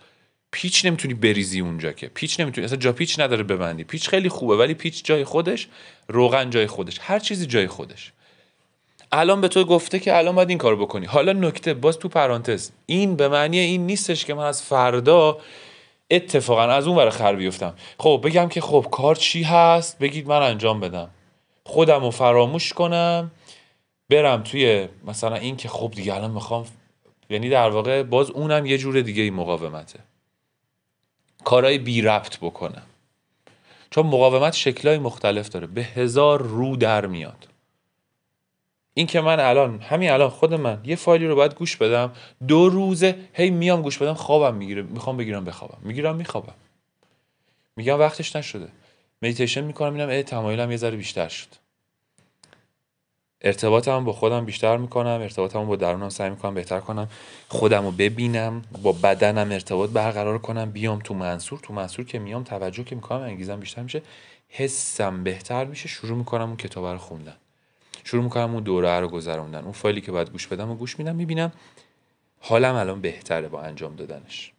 پیچ 0.52 0.84
نمی‌تونی 0.84 1.14
بریزی 1.14 1.60
اونجا 1.60 1.92
که. 1.92 2.08
پیچ 2.08 2.40
نمی‌تونی. 2.40 2.64
اصلا 2.64 2.76
جا 2.76 2.92
پیچ 2.92 3.20
نداره 3.20 3.42
ببندی. 3.42 3.84
پیچ 3.84 4.08
خیلی 4.08 4.28
خوبه 4.28 4.56
ولی 4.56 4.74
پیچ 4.74 5.04
جای 5.04 5.24
خودش 5.24 5.68
روغن 6.08 6.50
جای 6.50 6.66
خودش. 6.66 6.98
هر 7.00 7.18
چیزی 7.18 7.46
جای 7.46 7.66
خودش. 7.66 8.12
الان 9.12 9.40
به 9.40 9.48
تو 9.48 9.64
گفته 9.64 9.98
که 9.98 10.16
الان 10.16 10.34
باید 10.34 10.48
این 10.48 10.58
کار 10.58 10.76
بکنی. 10.76 11.06
حالا 11.06 11.32
نکته 11.32 11.74
باز 11.74 11.98
تو 11.98 12.08
پرانتز 12.08 12.70
این 12.86 13.16
به 13.16 13.28
معنی 13.28 13.58
این 13.58 13.86
نیستش 13.86 14.24
که 14.24 14.34
من 14.34 14.44
از 14.44 14.62
فردا 14.62 15.38
اتفاقا 16.10 16.62
از 16.62 16.86
اون 16.86 16.96
ور 16.96 17.10
خر 17.10 17.36
بیفتم. 17.36 17.74
خب 17.98 18.22
بگم 18.24 18.48
که 18.48 18.60
خب 18.60 18.86
کار 18.90 19.14
چی 19.14 19.42
هست؟ 19.42 19.98
بگید 19.98 20.28
من 20.28 20.42
انجام 20.42 20.80
بدم. 20.80 21.10
خودم 21.64 22.00
رو 22.00 22.10
فراموش 22.10 22.72
کنم 22.72 23.30
برم 24.10 24.42
توی 24.42 24.88
مثلا 25.06 25.36
این 25.36 25.56
که 25.56 25.68
خب 25.68 25.90
دیگه 25.90 26.14
الان 26.14 26.30
می‌خوام 26.30 26.66
یعنی 27.30 27.48
در 27.48 27.70
واقع 27.70 28.02
باز 28.02 28.30
اونم 28.30 28.66
یه 28.66 28.78
جور 28.78 29.00
دیگه 29.00 29.22
ای 29.22 29.30
مقاومته. 29.30 29.98
کارهای 31.44 31.78
بی 31.78 32.02
ربط 32.02 32.38
بکنم 32.38 32.82
چون 33.90 34.06
مقاومت 34.06 34.52
شکلهای 34.52 34.98
مختلف 34.98 35.48
داره. 35.48 35.66
به 35.66 35.82
هزار 35.82 36.42
رو 36.42 36.76
در 36.76 37.06
میاد. 37.06 37.48
این 38.94 39.06
که 39.06 39.20
من 39.20 39.40
الان 39.40 39.80
همین 39.80 40.10
الان 40.10 40.28
خود 40.28 40.54
من 40.54 40.80
یه 40.84 40.96
فایلی 40.96 41.26
رو 41.26 41.36
باید 41.36 41.54
گوش 41.54 41.76
بدم. 41.76 42.12
دو 42.48 42.68
روزه 42.68 43.16
هی 43.32 43.50
میام 43.50 43.82
گوش 43.82 43.98
بدم 43.98 44.14
خوابم 44.14 44.54
می‌گیره. 44.54 44.82
می‌خوام 44.82 45.16
بگیرم 45.16 45.44
بخوابم. 45.44 45.78
می‌گیرم 45.82 46.16
میخوابم. 46.16 46.54
میگم 47.76 47.98
وقتش 47.98 48.36
نشده. 48.36 48.68
مدیتیشن 49.22 49.60
می‌کنم 49.60 49.94
اینم 49.94 50.08
ای 50.08 50.22
تمایلم 50.22 50.70
یه 50.70 50.76
ذره 50.76 50.96
بیشتر 50.96 51.28
شد. 51.28 51.61
ارتباطم 53.44 54.04
با 54.04 54.12
خودم 54.12 54.44
بیشتر 54.44 54.76
می‌کنم 54.76 55.20
ارتباطم 55.22 55.66
با 55.66 55.76
درونم 55.76 56.08
سعی 56.08 56.30
می‌کنم 56.30 56.54
بهتر 56.54 56.80
کنم 56.80 57.08
خودم 57.48 57.84
رو 57.84 57.90
ببینم 57.90 58.62
با 58.82 58.92
بدنم 58.92 59.52
ارتباط 59.52 59.90
برقرار 59.90 60.38
کنم 60.38 60.70
بیام 60.70 60.98
تو 60.98 61.14
منصور 61.14 61.58
تو 61.58 61.72
منصور 61.72 62.06
که 62.06 62.18
میام 62.18 62.44
توجه 62.44 62.84
که 62.84 62.94
می‌کنم 62.94 63.20
انگیزم 63.20 63.60
بیشتر 63.60 63.82
میشه 63.82 64.02
حسم 64.48 65.24
بهتر 65.24 65.64
میشه 65.64 65.88
شروع 65.88 66.18
می‌کنم 66.18 66.46
اون 66.46 66.56
کتاب 66.56 66.86
رو 66.86 66.98
خوندن. 66.98 67.36
شروع 68.04 68.24
می‌کنم 68.24 68.54
اون 68.54 68.62
دوره 68.62 69.00
رو 69.00 69.08
گذروندن. 69.08 69.62
اون 69.62 69.72
فایلی 69.72 70.00
که 70.00 70.12
باید 70.12 70.30
گوش 70.30 70.46
بدم 70.46 70.70
و 70.70 70.74
گوش 70.74 70.98
میدم 70.98 71.16
می‌بینم 71.16 71.52
حالم 72.40 72.74
الان 72.74 73.00
بهتره 73.00 73.48
با 73.48 73.60
انجام 73.60 73.96
دادنش. 73.96 74.52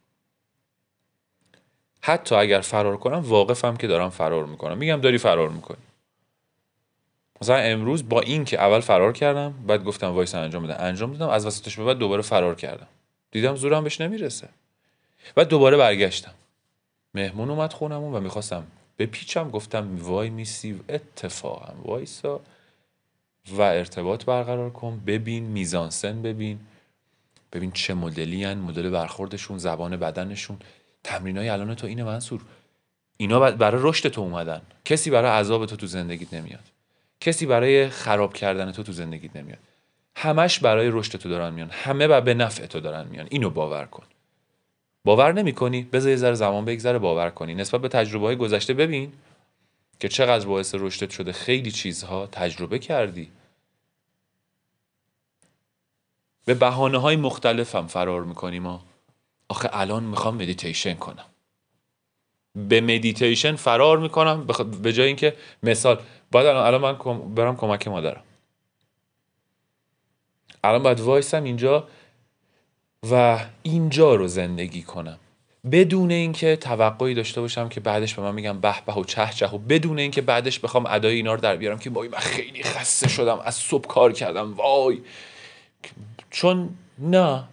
حتی 2.02 2.36
اگر 2.36 2.62
فرار 2.62 2.98
کنم 2.98 3.19
واقفم 3.19 3.76
که 3.76 3.88
دارم 3.88 4.10
فرار 4.10 4.46
می‌کنم. 4.46 4.78
میگم 4.78 5.02
داری 5.02 5.17
فرار 5.17 5.50
می‌کنی. 5.50 5.78
مثلا 7.41 7.56
امروز 7.56 8.10
با 8.10 8.22
این 8.22 8.46
که 8.46 8.62
اول 8.62 8.80
فرار 8.80 9.13
کردم 9.13 9.54
بعد 9.67 9.84
گفتم 9.84 10.08
وایس 10.08 10.36
انجام 10.36 10.63
بدم. 10.63 10.76
انجام 10.80 11.12
دادم 11.12 11.30
از 11.30 11.46
وسطش 11.46 11.78
به 11.78 11.84
بعد 11.84 11.98
دوباره 11.98 12.22
فرار 12.22 12.56
کردم. 12.56 12.88
دیدم 13.32 13.56
زورم 13.56 13.84
بهش 13.84 14.02
نمی‌رسه. 14.02 14.50
بعد 15.36 15.48
دوباره 15.48 15.78
برگشتم. 15.78 16.34
مهمون 17.13 17.50
اومد 17.50 17.74
خونمون 17.74 18.13
و 18.13 18.19
می‌خواستم 18.19 18.63
به 18.98 19.06
پیچم 19.06 19.50
گفتم 19.50 19.98
وای 20.00 20.30
میسی 20.30 20.80
اتفاقم 20.89 21.76
وایسا 21.86 22.39
و 23.52 23.62
ارتباط 23.62 24.26
برقرار 24.26 24.69
کن. 24.69 25.02
ببین 25.08 25.43
میزانسن 25.43 26.22
ببین. 26.22 26.60
ببین 27.54 27.72
چه 27.72 27.93
مدلی 27.93 28.43
هن 28.43 28.58
مدل 28.58 28.89
برخوردشون 28.89 29.58
زبان 29.58 29.98
بدنشون. 29.98 30.58
تمرین 31.04 31.38
های 31.38 31.50
الان 31.50 31.76
تو 31.76 31.88
اینه 31.88 32.04
منصور. 32.04 32.41
اینا 33.17 33.39
برای 33.39 33.82
رشد 33.84 34.10
تو 34.10 34.22
اومدن. 34.22 34.62
کسی 34.86 35.10
برای 35.10 35.32
عذاب 35.32 35.65
تو 35.65 35.76
تو 35.76 35.88
زندگیت 35.88 36.34
نمیاد. 36.34 36.73
کسی 37.24 37.46
برای 37.46 37.90
خراب 37.90 38.34
کردن 38.34 38.72
تو 38.72 38.84
تو 38.84 38.92
زندگیت 38.92 39.36
نمیاد. 39.36 39.60
همش 40.16 40.60
برای 40.60 40.90
رشد 40.92 41.18
تو 41.18 41.30
دارن 41.30 41.54
میان. 41.54 41.70
همه 41.70 42.08
و 42.08 42.22
به 42.22 42.34
نفع 42.34 42.66
تو 42.66 42.80
دارن 42.80 43.08
میان. 43.08 43.28
اینو 43.30 43.50
باور 43.50 43.86
کن. 43.86 44.04
باور 45.06 45.32
نمی‌کنی؟ 45.32 45.84
بذار 45.84 46.10
یه 46.10 46.16
ذره 46.16 46.34
زمان 46.34 46.66
بگذره 46.66 47.00
باور 47.00 47.30
کنی. 47.30 47.56
نسبت 47.56 47.82
به 47.82 47.88
تجربه 47.88 48.26
های 48.26 48.36
گذشته 48.36 48.74
ببین 48.74 49.14
که 50.00 50.10
چقدر 50.10 50.48
باعث 50.48 50.76
رشدت 50.76 51.10
شده. 51.10 51.32
خیلی 51.32 51.72
چیزها 51.72 52.28
تجربه 52.28 52.80
کردی. 52.80 53.32
به 56.46 56.54
بهانه 56.54 56.98
های 56.98 57.16
مختلفم 57.16 57.88
فرار 57.88 58.24
می‌کنیم 58.24 58.64
ما 58.64 58.86
آخه 59.50 59.70
الان 59.74 60.04
می‌خوام 60.04 60.36
مدیتیشن 60.36 60.94
کنم. 60.94 61.26
به 62.56 62.82
مدیتیشن 62.82 63.56
فرار 63.56 63.98
می‌کنم. 64.00 64.48
به 64.82 64.94
جای 64.94 65.08
اینکه 65.08 65.34
مثال 65.63 66.00
باید 66.32 66.48
الان, 66.48 66.82
من 66.82 67.34
برم 67.36 67.56
کمک 67.56 67.88
مادرم. 67.88 68.24
الان 70.63 70.84
باید 70.84 71.00
وایسم 71.00 71.44
اینجا 71.44 71.88
و 73.12 73.39
اینجا 73.63 74.16
رو 74.16 74.28
زندگی 74.28 74.82
کنم. 74.82 75.20
بدون 75.72 76.12
اینکه 76.12 76.56
توقعی 76.56 77.13
داشته 77.13 77.42
باشم 77.42 77.70
که 77.70 77.80
بعدش 77.80 78.13
به 78.13 78.22
من 78.22 78.34
میگم 78.36 78.60
به 78.60 78.76
به 78.86 78.94
و 78.94 79.04
چه 79.04 79.30
چه 79.36 79.48
و 79.48 79.58
بدون 79.58 80.00
اینکه 80.00 80.22
بعدش 80.22 80.60
بخوام 80.60 80.86
ادای 80.86 81.16
اینا 81.16 81.34
رو 81.34 81.42
در 81.42 81.56
بیارم 81.56 81.80
که 81.80 81.89
وای 81.89 82.08
من 82.08 82.18
خیلی 82.18 82.63
خسته 82.63 83.10
شدم 83.10 83.39
از 83.39 83.56
صبح 83.56 83.88
کار 83.88 84.12
کردم 84.12 84.54
وای. 84.54 85.02
چون 86.30 86.70
نه 87.00 87.44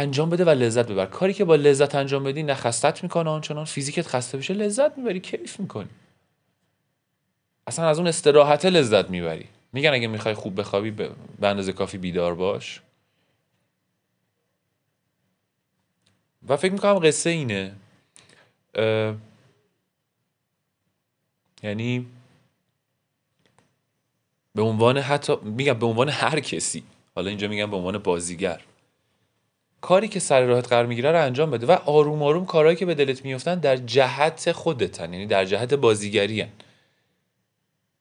انجام 0.00 0.30
بده 0.30 0.44
و 0.44 0.50
لذت 0.50 0.88
ببر. 0.88 1.06
کاری 1.06 1.32
که 1.32 1.44
با 1.44 1.56
لذت 1.56 1.94
انجام 1.94 2.24
بدی 2.24 2.42
نه 2.42 2.54
خستت 2.54 3.02
می‌کنه 3.02 3.30
آنچنان 3.30 3.64
فیزیکت 3.64 4.06
خسته 4.06 4.38
بشه 4.38 4.54
لذت 4.54 4.98
می‌بری 4.98 5.20
کیف 5.20 5.60
می‌کنی. 5.60 5.88
اصلا 7.66 7.88
از 7.88 7.98
اون 7.98 8.08
استراحت 8.08 8.64
لذت 8.64 9.10
می‌بری. 9.10 9.48
میگن 9.72 9.90
اگه 9.92 10.06
می‌خوای 10.06 10.34
خوب 10.34 10.60
بخوابی 10.60 10.90
به 10.90 11.10
اندازه 11.42 11.72
کافی 11.72 11.98
بیدار 11.98 12.34
باش. 12.34 12.80
و 16.48 16.56
فکر 16.56 16.72
می‌کنم 16.72 16.98
قصه 16.98 17.30
اینه. 17.30 17.74
یعنی 21.62 22.06
به 24.54 24.62
عنوان 24.62 24.98
حتی 24.98 25.36
میگم 25.36 25.74
به 25.74 25.86
عنوان 25.86 26.08
هر 26.08 26.40
کسی. 26.40 26.82
حالا 27.14 27.28
اینجا 27.28 27.48
میگم 27.48 27.70
به 27.70 27.76
عنوان 27.76 27.98
بازیگر. 27.98 28.60
کاری 29.82 30.08
که 30.08 30.20
سر 30.20 30.44
راهت 30.44 30.68
قرار 30.68 30.86
می‌گیره 30.86 31.12
رو 31.12 31.22
انجام 31.22 31.50
بده. 31.50 31.66
و 31.66 31.70
آروم 31.86 32.22
آروم 32.22 32.46
کارهایی 32.46 32.76
که 32.76 32.86
به 32.86 32.94
دلت 32.94 33.24
میفتن 33.24 33.58
در 33.58 33.76
جهت 33.76 34.52
خودتن 34.52 35.12
یعنی 35.12 35.26
در 35.26 35.44
جهت 35.44 35.74
بازیگری 35.74 36.40
هن. 36.40 36.48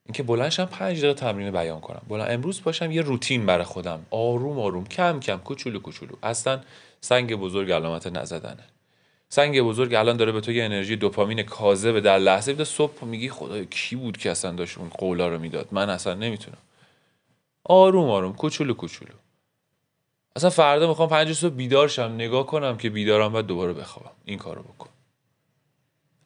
اینکه 0.06 0.24
بلندشم 0.24 0.66
پنج 0.66 0.98
دقیقه 0.98 1.14
تمرین 1.14 1.52
بیان 1.52 1.80
کنم. 1.80 2.02
بلند 2.10 2.32
امروز 2.32 2.64
باشم 2.64 2.92
یه 2.92 3.02
روتین 3.02 3.46
برای 3.46 3.64
خودم. 3.64 4.06
آروم 4.12 4.60
آروم 4.60 4.86
کم 4.86 5.20
کم 5.20 5.38
کوچولو 5.38 5.80
کوچولو. 5.80 6.12
اصلا 6.24 6.60
سنگ 7.02 7.36
بزرگ 7.36 7.72
علامت 7.72 8.08
نزدنه. 8.08 8.64
سنگ 9.30 9.62
بزرگ 9.62 9.94
الان 9.94 10.18
داره 10.18 10.32
به 10.32 10.42
تو 10.42 10.52
یه 10.52 10.64
انرژی 10.64 10.96
دوپامین 10.96 11.44
کاذب 11.44 12.00
در 12.00 12.20
لحظه 12.20 12.54
بده 12.54 12.64
صبح 12.64 13.06
میگی 13.06 13.30
خدای 13.30 13.66
کی 13.66 13.96
بود 13.96 14.18
که 14.18 14.32
اصلا 14.32 14.52
داشت 14.52 14.78
اون 14.78 14.90
قولا 14.90 15.28
رو 15.28 15.40
می‌داد؟ 15.40 15.68
من 15.72 15.90
اصلا 15.90 16.14
نمی‌تونم. 16.14 16.58
آروم 17.64 18.10
آروم 18.10 18.34
کوچولو 18.34 18.74
کوچولو. 18.74 19.14
اصلا 20.36 20.50
فردا 20.50 20.88
می‌خوام 20.88 21.10
پنج 21.10 21.34
صبح 21.34 21.54
بیدار 21.54 21.88
شم 21.88 22.12
نگاه 22.16 22.46
کنم 22.46 22.78
که 22.78 22.90
بیدارم 22.90 23.36
و 23.36 23.42
دوباره 23.42 23.74
بخوابم. 23.74 24.12
این 24.26 24.38
کارو 24.38 24.64
بکن. 24.64 24.90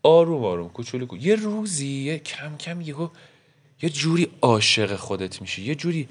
آروم 0.03 0.45
آروم. 0.45 0.69
کوچولو 0.69 1.05
کوچولو. 1.05 1.27
یه 1.27 1.35
روزی 1.35 1.87
یه 1.87 2.19
کم 2.19 2.57
کم 2.57 2.81
یهو 2.81 3.09
یه 3.81 3.89
جوری 3.89 4.31
عاشق 4.41 4.95
خودت 4.95 5.41
میشی. 5.41 5.61
یه 5.61 5.75
جوری 5.75 6.09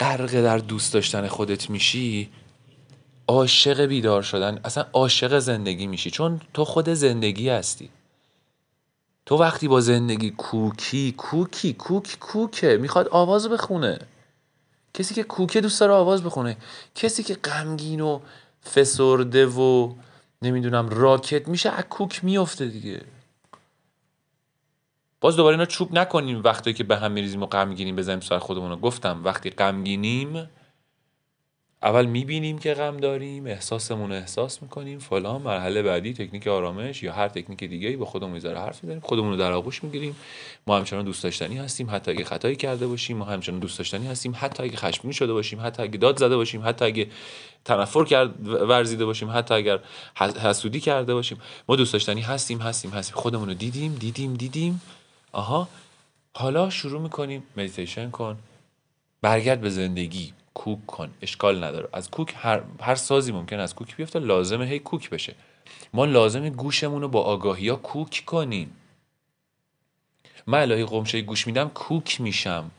غرق 0.00 0.42
در 0.42 0.58
دوست 0.58 0.94
داشتن 0.94 1.26
خودت 1.26 1.70
میشی. 1.70 2.28
عاشق 3.28 3.80
بیدار 3.80 4.22
شدن. 4.22 4.60
اصلا 4.64 4.86
عاشق 4.92 5.38
زندگی 5.38 5.86
میشی. 5.86 6.10
چون 6.10 6.40
تو 6.54 6.64
خود 6.64 6.88
زندگی 6.88 7.48
هستی. 7.48 7.88
تو 9.26 9.36
وقتی 9.36 9.68
با 9.68 9.80
زندگی 9.80 10.30
کوکی 10.30 11.12
کوکی 11.12 11.72
کوک 11.72 12.16
کوکه. 12.20 12.76
می‌خواد 12.76 13.08
آواز 13.08 13.48
بخونه. 13.48 13.98
کسی 14.96 15.14
که 15.14 15.22
کوکه 15.22 15.60
دوست 15.60 15.80
داره 15.80 15.92
آواز 15.92 16.22
بخونه 16.22 16.56
کسی 16.94 17.22
که 17.22 17.34
غمگین 17.34 18.00
و 18.00 18.20
فسرده 18.74 19.46
و 19.46 19.92
نمی‌دونم 20.42 20.88
راکت 20.88 21.48
میشه 21.48 21.70
از 21.70 21.84
کوک 21.84 22.24
میفته 22.24 22.66
دیگه. 22.66 23.00
باز 25.20 25.36
دوباره 25.36 25.54
اینا 25.54 25.66
چوب 25.66 25.98
نکنیم 25.98 26.42
وقتی 26.44 26.72
که 26.72 26.84
به 26.84 26.96
هم 26.96 27.12
میریزیم 27.12 27.42
و 27.42 27.46
غمگینیم 27.46 27.96
بزنیم 27.96 28.20
سر 28.20 28.38
خودمون 28.38 28.70
رو. 28.70 28.76
گفتم 28.76 29.20
وقتی 29.24 29.50
غمگینیم 29.50 30.48
اول 31.86 32.06
می‌بینیم 32.06 32.58
که 32.58 32.74
غم 32.74 32.96
داریم 32.96 33.46
احساسمون 33.46 34.12
احساس 34.12 34.62
می‌کنیم 34.62 34.98
فلان 34.98 35.42
مرحله 35.42 35.82
بعدی 35.82 36.14
تکنیک 36.14 36.46
آرامش 36.46 37.02
یا 37.02 37.12
هر 37.12 37.28
تکنیک 37.28 37.64
دیگه 37.64 37.88
ای 37.88 37.96
با 37.96 38.04
خودمون 38.04 38.32
می‌ذاره 38.32 38.60
حرف 38.60 38.84
می‌زنیم 38.84 39.00
خودمون 39.00 39.30
رو 39.30 39.36
در 39.36 39.52
آغوش 39.52 39.84
می‌گیریم. 39.84 40.16
ما 40.66 40.76
همچنان 40.76 41.04
دوست 41.04 41.22
داشتنی 41.22 41.56
هستیم 41.56 41.90
حتی 41.90 42.10
اگه 42.10 42.24
خطایی 42.24 42.56
کرده 42.56 42.86
باشیم 42.86 43.16
ما 43.16 43.24
همچنان 43.24 43.60
دوست 43.60 43.78
داشتنی 43.78 44.06
هستیم 44.06 44.34
حتی 44.36 44.62
اگه 44.62 44.76
خشمگین 44.76 45.12
شده 45.12 45.32
باشیم 45.32 45.60
حتی 45.60 45.82
اگه 45.82 45.98
داد 45.98 46.18
زده 46.18 46.36
باشیم 46.36 46.62
حتی 46.64 46.84
اگه 46.84 47.06
تنفر 47.64 48.04
کرد 48.04 48.48
ورزیده 48.48 49.04
باشیم 49.04 49.30
حتی 49.30 49.54
اگر 49.54 49.78
حسودی 50.16 50.80
کرده 50.80 51.14
باشیم. 51.14 51.40
ما 51.68 51.76
دوست 51.76 51.92
داشتنی 51.92 52.20
هستیم 52.20 52.58
هستیم 52.58 52.90
هستیم. 52.90 53.16
خودمون 53.16 53.48
رو 53.48 53.54
دیدیم 53.54 53.94
دیدیم 53.94 54.34
دیدیم. 54.34 54.80
آها. 55.32 55.68
حالا 56.36 56.70
شروع 56.70 57.00
می‌کنیم. 57.00 57.42
مدیتیشن 57.56 58.10
کن. 58.10 58.36
برگرد 59.22 59.60
به 59.60 59.70
زندگی. 59.70 60.32
کوک 60.56 60.86
کن. 60.86 61.14
اشکال 61.22 61.64
نداره. 61.64 61.88
از 61.92 62.10
کوک 62.10 62.34
هر, 62.36 62.62
هر 62.80 62.94
سازی 62.94 63.32
ممکن 63.32 63.60
از 63.60 63.74
کوک 63.74 63.96
بیفته 63.96 64.18
لازمه 64.18 64.66
هی 64.66 64.78
کوک 64.78 65.10
بشه. 65.10 65.34
ما 65.92 66.04
لازم 66.04 66.48
گوشمون 66.48 67.02
رو 67.02 67.08
با 67.08 67.22
آگاهی 67.22 67.68
ها 67.68 67.76
کوک 67.76 68.22
کنیم. 68.26 68.76
من 70.46 70.60
الهی 70.62 70.84
قمشه 70.84 71.22
گوش 71.22 71.46
میدم 71.46 71.68
کوک 71.68 72.20
میشم. 72.20 72.70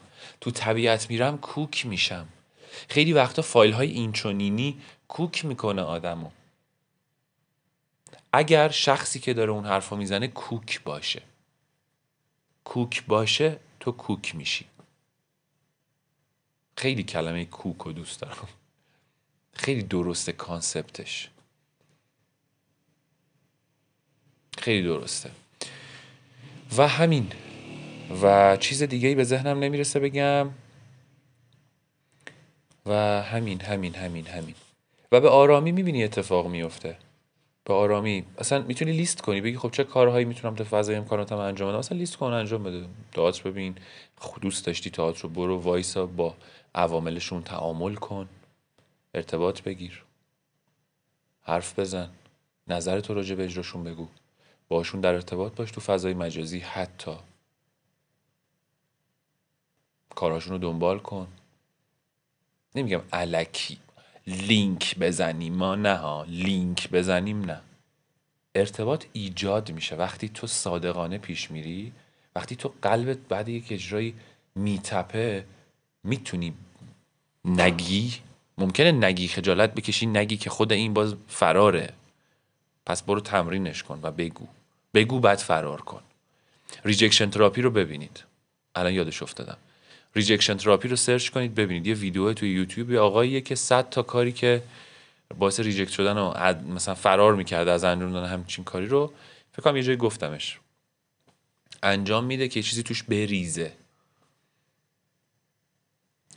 تو 0.42 0.52
طبیعت 0.52 1.10
میرم 1.10 1.38
کوک 1.38 1.86
میشم. 1.86 2.28
خیلی 2.90 3.14
وقتا 3.14 3.42
فایل 3.42 3.74
های 3.74 3.92
اینچونینی 3.92 4.78
کوک 5.08 5.46
می‌کنه 5.46 5.82
آدمو. 5.82 6.30
اگر 8.34 8.70
شخصی 8.70 9.20
که 9.20 9.34
داره 9.34 9.52
اون 9.52 9.66
حرفا 9.66 9.96
می‌زنه 9.96 10.28
کوک 10.28 10.82
باشه. 10.84 11.22
کوک 12.64 13.04
باشه 13.08 13.60
تو 13.80 13.92
کوک 13.92 14.36
میشی. 14.36 14.66
خیلی 16.78 17.04
کلمه 17.04 17.46
کوک 17.46 17.88
دوست 17.96 18.22
دارم. 18.22 18.48
خیلی 19.54 19.84
درسته 19.84 20.32
کانسپتش. 20.32 21.30
خیلی 24.58 24.84
درسته. 24.84 25.32
و 26.78 26.88
همین. 26.88 27.32
و 28.22 28.58
چیز 28.58 28.84
دیگه 28.84 29.08
ای 29.08 29.16
به 29.16 29.24
ذهنم 29.24 29.60
نمی‌رسه 29.60 30.00
بگم. 30.00 30.50
و 32.86 32.94
همین 33.22 33.62
همین 33.62 33.96
همین 33.96 34.28
همین. 34.28 34.56
و 35.12 35.22
به 35.22 35.30
آرامی 35.30 35.72
می‌بینی 35.72 36.04
اتفاق 36.04 36.48
میفته 36.48 36.98
به 37.64 37.74
آرامی. 37.74 38.26
اصلا 38.38 38.62
می‌تونی 38.62 38.92
لیست 38.92 39.22
کنی 39.22 39.42
بگی 39.42 39.58
خب 39.58 39.72
چه 39.72 39.84
کارهایی 39.84 40.26
می‌تونم 40.26 40.56
تو 40.56 40.64
فضای 40.64 40.96
امکاناتم 40.96 41.38
انجام 41.38 41.70
بدم. 41.70 41.78
اصلا 41.78 41.98
لیست 41.98 42.16
کن 42.18 42.34
انجام 42.34 42.64
بده. 42.64 42.86
تئاتر 43.12 43.50
ببین. 43.50 43.76
دوست 44.42 44.66
داشتی 44.66 44.90
تئاتر 44.90 45.22
رو 45.22 45.30
برو 45.30 45.58
وایسا 45.60 46.06
با. 46.06 46.36
عواملشون 46.78 47.44
تعامل 47.44 47.96
کن. 47.96 48.30
ارتباط 49.14 49.62
بگیر. 49.62 50.04
حرف 51.42 51.80
بزن. 51.80 52.10
نظر 52.68 53.00
تو 53.00 53.14
راجع 53.14 53.36
به 53.36 53.44
اجراشون 53.44 53.84
بگو. 53.84 54.08
باشون 54.70 55.02
در 55.02 55.14
ارتباط 55.14 55.56
باش 55.56 55.72
تو 55.72 55.82
فضای 55.82 56.14
مجازی 56.14 56.60
حتی. 56.60 57.16
کارهاشون 60.10 60.54
رو 60.54 60.58
دنبال 60.58 61.00
کن. 61.00 61.28
نمیگم 62.76 63.02
علکی. 63.14 63.78
لینک 64.28 65.00
بزنیم 65.00 65.54
ما 65.54 65.76
نه 65.76 65.96
ها. 65.96 66.24
لینک 66.24 66.90
بزنیم 66.90 67.46
نه. 67.46 67.62
ارتباط 68.56 69.06
ایجاد 69.14 69.72
میشه. 69.72 69.96
وقتی 69.96 70.30
تو 70.30 70.48
صادقانه 70.48 71.18
پیش 71.18 71.52
میری 71.52 71.94
وقتی 72.36 72.56
تو 72.56 72.74
قلبت 72.82 73.18
بعد 73.18 73.50
یک 73.50 73.72
اجرایی 73.72 74.16
میتپه 74.56 75.46
می‌تونی 76.04 76.54
نگی. 77.46 78.14
ممکنه 78.58 78.92
نگی 78.92 79.28
خجالت 79.28 79.74
بکشی 79.74 80.06
نگی 80.06 80.38
که 80.38 80.50
خود 80.50 80.74
این 80.74 80.94
باز 80.94 81.16
فراره. 81.28 81.94
پس 82.86 83.04
برو 83.04 83.20
تمرینش 83.20 83.84
کن 83.84 84.00
و 84.04 84.12
بگو. 84.12 84.48
بگو 84.94 85.20
بعد 85.20 85.38
فرار 85.38 85.82
کن. 85.82 86.02
rejection 86.86 87.30
therapy 87.30 87.62
رو 87.62 87.72
ببینید. 87.72 88.24
الان 88.76 88.94
یادش 88.94 89.24
افتادم. 89.24 89.58
rejection 90.16 90.58
therapy 90.58 90.88
رو 90.88 90.96
search 90.96 91.30
کنید 91.30 91.56
ببینید. 91.56 91.88
یه 91.88 91.94
ویدیو 91.94 92.34
توی 92.34 92.52
یوتیوب 92.52 92.92
یه 92.92 93.00
آقاییه 93.00 93.42
که 93.42 93.56
100 93.56 93.90
تا 93.90 94.04
کاری 94.04 94.32
که 94.32 94.64
باعث 95.38 95.60
reject 95.60 95.92
شدن 95.92 96.18
و 96.18 96.54
مثلا 96.74 96.96
فرار 96.96 97.36
می‌کرده 97.36 97.72
از 97.72 97.84
انجام 97.84 98.12
دادن 98.12 98.28
همچین 98.28 98.64
کاری 98.64 98.88
رو. 98.88 99.14
فکر 99.52 99.62
کنم 99.62 99.78
یه 99.78 99.84
جایی 99.84 99.98
گفتمش. 99.98 100.60
انجام 101.84 102.26
میده 102.26 102.48
که 102.48 102.64
چیزی 102.64 102.84
توش 102.84 103.04
بریزه. 103.04 103.72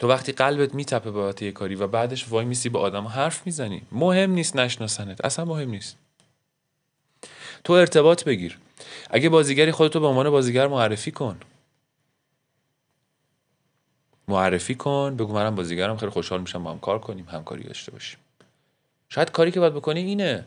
تو 0.00 0.08
وقتی 0.08 0.32
قلبت 0.32 0.74
میتپه 0.74 1.10
بابت 1.10 1.42
یه 1.42 1.52
کاری 1.52 1.74
و 1.74 1.86
بعدش 1.86 2.28
وای 2.28 2.44
میسی 2.44 2.68
با 2.68 2.80
آدم 2.80 3.06
حرف 3.06 3.46
می‌زنی. 3.46 3.82
مهم 3.92 4.30
نیست 4.30 4.56
نشناسنت. 4.56 5.24
اصلا 5.24 5.44
مهم 5.44 5.70
نیست. 5.70 5.96
تو 7.64 7.72
ارتباط 7.72 8.24
بگیر. 8.24 8.58
اگه 9.10 9.28
بازیگری 9.28 9.72
خودتو 9.72 10.00
به 10.00 10.06
عنوان 10.06 10.30
بازیگر 10.30 10.66
معرفی 10.66 11.10
کن. 11.10 11.40
معرفی 14.28 14.74
کن. 14.74 15.16
بگو 15.16 15.32
منم 15.32 15.54
بازیگرم. 15.54 15.96
خیلی 15.96 16.12
خوشحال 16.12 16.40
میشم 16.40 16.64
با 16.64 16.70
هم 16.70 16.78
کار 16.78 16.98
کنیم 16.98 17.28
همکاری 17.28 17.62
داشته 17.64 17.92
باشیم. 17.92 18.18
شاید 19.08 19.30
کاری 19.30 19.50
که 19.50 19.60
باید 19.60 19.74
بکنی 19.74 20.00
اینه. 20.00 20.44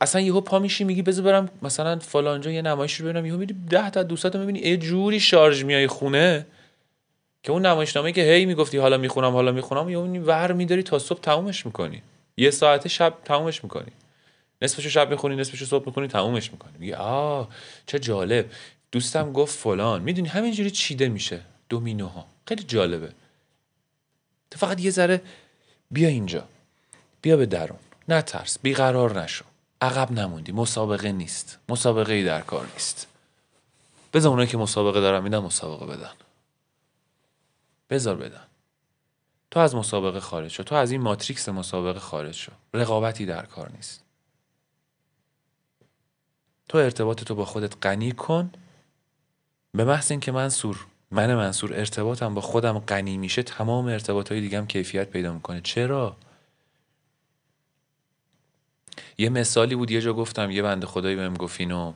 اصلا 0.00 0.20
یهو 0.20 0.40
پا 0.40 0.58
میشی 0.58 0.84
میگی 0.84 1.02
بذار 1.02 1.24
برم 1.24 1.48
مثلا 1.62 1.98
فلانجا 1.98 2.50
یه 2.50 2.62
نمایش 2.62 2.94
رو 2.94 3.08
ببینم. 3.08 3.26
یهو 3.26 3.36
میری 3.36 3.54
10 3.68 3.90
تا 3.90 4.02
دوستاتو 4.02 4.38
می‌بینی. 4.38 4.58
یه 4.58 4.76
جوری 4.76 5.20
شارژ 5.20 5.64
میای 5.64 5.86
خونه. 5.86 6.46
که 7.42 7.52
اون 7.52 7.66
نمایشنامه 7.66 8.12
که 8.12 8.22
هی 8.22 8.46
می‌گفتی 8.46 8.78
حالا 8.78 8.96
می‌خونم 8.96 9.32
حالا 9.32 9.52
می‌خونم 9.52 9.88
یهو 9.88 10.24
ور 10.24 10.52
میداری 10.52 10.82
تا 10.82 10.98
صبح 10.98 11.20
تمومش 11.20 11.66
می‌کنی. 11.66 12.02
یه 12.36 12.50
ساعت 12.50 12.88
شب 12.88 13.14
تمومش 13.24 13.64
می‌کنی. 13.64 13.92
نصفشو 14.62 14.88
شب 14.88 15.10
می‌خونی 15.10 15.36
نصفشو 15.36 15.64
صبح 15.64 15.86
می‌کنی 15.86 16.08
تمومش 16.08 16.52
می‌کنی. 16.52 16.72
میگی 16.78 16.92
آ 16.92 17.44
چه 17.86 17.98
جالب. 17.98 18.50
دوستم 18.92 19.32
گفت 19.32 19.58
فلان. 19.58 20.02
می‌دونی 20.02 20.28
همینجوری 20.28 20.70
چیده 20.70 21.08
میشه. 21.08 21.40
دومینوها. 21.68 22.26
خیلی 22.46 22.62
جالبه. 22.62 23.12
تو 24.50 24.58
فقط 24.58 24.80
یه 24.80 24.90
ذره 24.90 25.20
بیا 25.90 26.08
اینجا. 26.08 26.44
بیا 27.22 27.36
به 27.36 27.46
درون. 27.46 27.78
نترس 28.08 28.58
بیقرار 28.62 29.22
نشو. 29.22 29.44
عقب 29.80 30.12
نموندی. 30.12 30.52
مسابقه 30.52 31.12
نیست. 31.12 31.58
مسابقه 31.68 32.12
ای 32.12 32.24
در 32.24 32.40
کار 32.40 32.66
نیست. 32.72 33.06
بذار 34.14 34.30
اونایی 34.30 34.48
که 34.48 34.56
مسابقه 34.58 35.00
دارن 35.00 35.22
میدن 35.22 35.38
مسابقه 35.38 35.86
بدن. 35.86 36.10
بذار 37.92 38.16
بدن 38.16 38.46
تو 39.50 39.60
از 39.60 39.74
مسابقه 39.74 40.20
خارج 40.20 40.50
شو. 40.50 40.62
تو 40.62 40.74
از 40.74 40.90
این 40.90 41.00
ماتریکس 41.00 41.48
مسابقه 41.48 42.00
خارج 42.00 42.34
شو. 42.34 42.52
رقابتی 42.74 43.26
در 43.26 43.46
کار 43.46 43.72
نیست. 43.72 44.04
تو 46.68 46.78
ارتباط 46.78 47.24
تو 47.24 47.34
با 47.34 47.44
خودت 47.44 47.86
غنی 47.86 48.12
کن. 48.12 48.52
به 49.74 49.84
محض 49.84 50.10
اینکه 50.10 50.32
منصور 50.32 50.86
من 51.10 51.34
منصور 51.34 51.74
ارتباطم 51.74 52.34
با 52.34 52.40
خودم 52.40 52.78
غنی 52.78 53.18
میشه 53.18 53.42
تمام 53.42 53.86
ارتباط 53.86 54.32
های 54.32 54.40
دیگم 54.40 54.66
کیفیت 54.66 55.10
پیدا 55.10 55.32
می‌کنه. 55.32 55.60
چرا؟ 55.60 56.16
یه 59.18 59.28
مثالی 59.28 59.74
بود 59.74 59.90
یه 59.90 60.00
جا 60.00 60.12
گفتم 60.12 60.50
یه 60.50 60.62
بنده 60.62 60.86
خدایی 60.86 61.16
بهم 61.16 61.34
گفت 61.34 61.60
اینو 61.60 61.92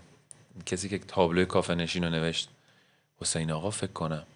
کسی 0.66 0.88
که 0.88 0.98
تابلو 0.98 1.44
کافه 1.44 1.74
نشین 1.74 2.04
رو 2.04 2.10
نوشت 2.10 2.48
حسین 3.20 3.50
آقا 3.50 3.70
فکر 3.70 3.92
کنم. 3.92 4.26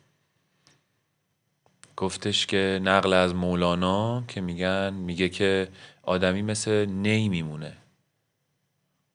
گفتش 2.00 2.46
که 2.46 2.80
نقل 2.82 3.12
از 3.12 3.34
مولانا 3.34 4.24
که 4.28 4.40
میگن 4.40 4.92
میگه 4.92 5.28
که 5.28 5.68
آدمی 6.02 6.42
مثل 6.42 6.86
نی 6.86 7.28
میمونه. 7.28 7.76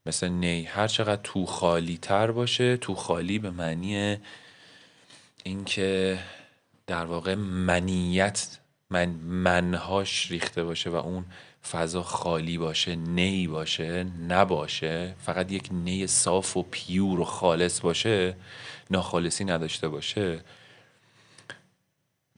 مثل 0.05 0.27
نی. 0.27 0.63
هر 0.63 0.87
چقدر 0.87 1.21
تو 1.23 1.45
خالی 1.45 1.97
تر 1.97 2.31
باشه 2.31 2.77
تو 2.77 2.95
خالی 2.95 3.39
به 3.39 3.49
معنی 3.49 4.17
اینکه 5.43 6.19
در 6.87 7.05
واقع 7.05 7.35
منیت 7.35 8.57
من 8.89 9.09
منهاش 9.19 10.31
ریخته 10.31 10.63
باشه 10.63 10.89
و 10.89 10.95
اون 10.95 11.25
فضا 11.71 12.03
خالی 12.03 12.57
باشه 12.57 12.95
نی 12.95 13.47
باشه 13.47 14.03
نباشه 14.03 15.15
فقط 15.19 15.51
یک 15.51 15.69
نی 15.71 16.07
صاف 16.07 16.57
و 16.57 16.63
پیور 16.71 17.19
و 17.19 17.23
خالص 17.23 17.81
باشه 17.81 18.35
ناخالصی 18.91 19.45
نداشته 19.45 19.89
باشه. 19.89 20.39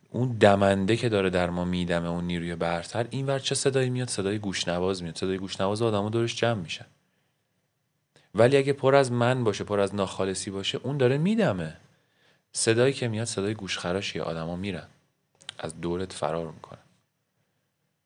اون 0.10 0.32
دمنده 0.32 0.98
که 0.98 1.10
داره 1.10 1.30
در 1.30 1.50
ما 1.50 1.65
میدمه 1.65 2.10
اون 2.10 2.24
نیروی 2.24 2.56
برتر 2.56 3.08
این 3.10 3.26
ور 3.26 3.39
چه 3.39 3.56
صدایی 3.56 3.89
میاد؟ 3.89 4.10
صدای 4.10 4.39
گوشنواز 4.39 5.04
میاد. 5.04 5.15
صدای 5.15 5.38
گوشنواز 5.38 5.82
آدمو 5.82 6.10
دورش 6.10 6.36
جمع 6.36 6.62
میشن 6.62 6.86
ولی 8.36 8.58
اگه 8.58 8.74
پر 8.74 8.96
از 8.96 9.12
من 9.12 9.43
باشه 9.43 9.63
پر 9.63 9.80
از 9.80 9.96
ناخالصی 9.96 10.52
باشه 10.52 10.80
اون 10.84 10.98
داره 10.98 11.17
میدمه. 11.17 11.78
صدایی 12.52 12.93
که 12.93 13.08
میاد 13.08 13.26
صدای 13.26 13.54
گوشخراشی 13.54 14.20
آدما 14.20 14.56
میرن. 14.56 14.88
از 15.60 15.82
دورت 15.82 16.13
فرار 16.13 16.52
می‌کنن. 16.52 16.80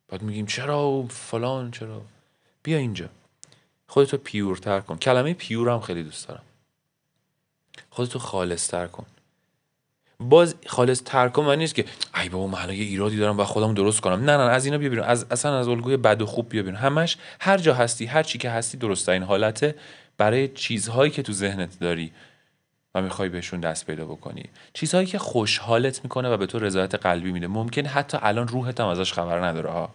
بعد 0.07 0.21
میگیم 0.21 0.45
چرا 0.45 1.05
فلان 1.09 1.71
چرا؟ 1.71 2.01
بیا 2.63 2.77
اینجا. 2.77 3.09
خودتو 3.87 4.17
پیورتر 4.17 4.79
کن. 4.79 4.97
کلمه 4.97 5.33
پیور 5.33 5.69
هم 5.69 5.79
خیلی 5.79 6.03
دوست 6.03 6.27
دارم. 6.27 6.43
خودتو 7.89 8.19
خالصتر 8.19 8.87
کن. 8.87 9.05
باز 10.29 10.55
خالص 10.67 11.01
ترکم 11.05 11.41
من 11.41 11.57
نیست 11.57 11.75
که 11.75 11.85
ای 12.21 12.29
بابا 12.29 12.47
من 12.47 12.69
یه 12.69 12.83
ایرادی 12.83 13.17
دارم 13.17 13.39
و 13.39 13.43
خودم 13.43 13.73
درست 13.73 14.01
کنم. 14.01 14.19
نه 14.19 14.37
نه 14.37 14.43
از 14.43 14.65
اینا 14.65 14.77
بیا 14.77 14.89
بیرون. 14.89 15.05
از 15.05 15.25
اصلا 15.31 15.59
از 15.59 15.67
الگوی 15.67 15.97
بد 15.97 16.21
و 16.21 16.25
خوب 16.25 16.49
بیا 16.49 16.63
بیرون. 16.63 16.77
همش 16.79 17.17
هر 17.39 17.57
جا 17.57 17.73
هستی 17.73 18.05
هر 18.05 18.23
چی 18.23 18.37
که 18.37 18.49
هستی 18.49 18.77
درست 18.77 19.09
این 19.09 19.23
حالته 19.23 19.75
برای 20.17 20.47
چیزهایی 20.47 21.11
که 21.11 21.21
تو 21.21 21.33
ذهنت 21.33 21.79
داری 21.79 22.11
و 22.95 23.01
می‌خوای 23.01 23.29
بهشون 23.29 23.59
دست 23.59 23.85
پیدا 23.85 24.05
بکنی. 24.05 24.43
چیزهایی 24.73 25.07
که 25.07 25.17
خوشحالت 25.19 26.03
می‌کنه 26.03 26.29
و 26.29 26.37
به 26.37 26.45
تو 26.45 26.59
رضایت 26.59 26.95
قلبی 26.95 27.31
میده. 27.31 27.47
ممکن 27.47 27.85
حتی 27.85 28.17
الان 28.21 28.47
روحت 28.47 28.79
هم 28.79 28.87
ازش 28.87 29.13
خبر 29.13 29.45
نداره 29.45 29.69
ها. 29.69 29.89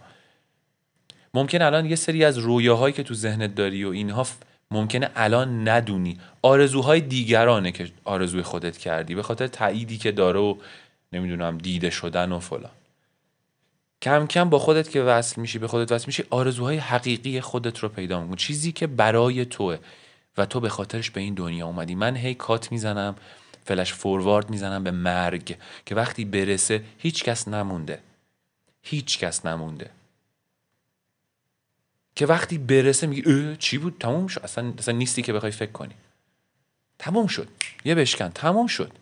ممکن 1.35 1.63
الان 1.63 1.87
یه 1.87 1.97
سری 1.97 2.25
از 2.25 2.39
رویاهایی 2.39 2.95
که 2.95 3.03
تو 3.03 3.15
ذهنت 3.15 3.55
داری 3.55 3.85
و 3.85 3.89
اینها 3.89 4.27
ممکنه 4.71 5.11
الان 5.17 5.69
ندونی. 5.69 6.19
آرزوهای 6.43 7.01
دیگرانه 7.01 7.73
که 7.73 7.91
آرزوی 8.05 8.43
خودت 8.43 8.79
کردی. 8.79 9.15
به 9.15 9.23
خاطر 9.23 9.47
تاییدی 9.47 9.99
که 9.99 10.13
داره 10.13 10.41
و 10.41 10.57
نمی‌دونم 11.13 11.59
دیده 11.59 11.91
شدن 11.91 12.33
و 12.33 12.41
فلان. 12.41 12.71
کم 14.03 14.27
کم 14.27 14.51
با 14.51 14.59
خودت 14.59 14.91
که 14.91 15.03
وصل 15.03 15.41
میشی 15.41 15.59
به 15.59 15.69
خودت 15.69 15.93
وصل 15.93 16.07
میشی 16.07 16.25
آرزوهای 16.31 16.77
حقیقی 16.77 17.41
خودت 17.41 17.79
رو 17.79 17.89
پیدا 17.89 18.21
می‌کنی. 18.21 18.37
چیزی 18.37 18.73
که 18.73 18.87
برای 18.87 19.45
توه 19.45 19.79
و 20.39 20.47
تو 20.47 20.61
به 20.61 20.69
خاطرش 20.69 21.11
به 21.11 21.21
این 21.21 21.35
دنیا 21.35 21.67
اومدی. 21.67 21.95
من 21.95 22.17
هی 22.17 22.35
کات 22.35 22.73
می‌زنم 22.73 23.17
فلش 23.65 23.93
فوروارد 23.93 24.51
می‌زنم 24.51 24.85
به 24.85 24.91
مرگ 24.91 25.57
که 25.87 25.95
وقتی 25.95 26.25
برسه 26.25 26.83
هیچ 26.99 27.25
کس 27.25 27.49
نمونده. 27.49 27.99
هیچ 28.83 29.19
کس 29.19 29.47
نمونده. 29.47 29.91
که 32.17 32.27
وقتی 32.27 32.59
برسه 32.59 33.07
میگی 33.07 33.57
چی 33.57 33.79
بود؟ 33.79 33.97
تموم 34.01 34.27
شد. 34.27 34.41
اصلا, 34.41 34.73
اصلا 34.79 34.95
نیستی 34.95 35.23
که 35.23 35.33
بخوای 35.33 35.53
فکر 35.53 35.73
کنی. 35.73 35.95
تموم 36.99 37.27
شد. 37.27 37.49
یه 37.85 37.95
بشکن. 37.95 38.29
تموم 38.29 38.67
شد. 38.67 38.93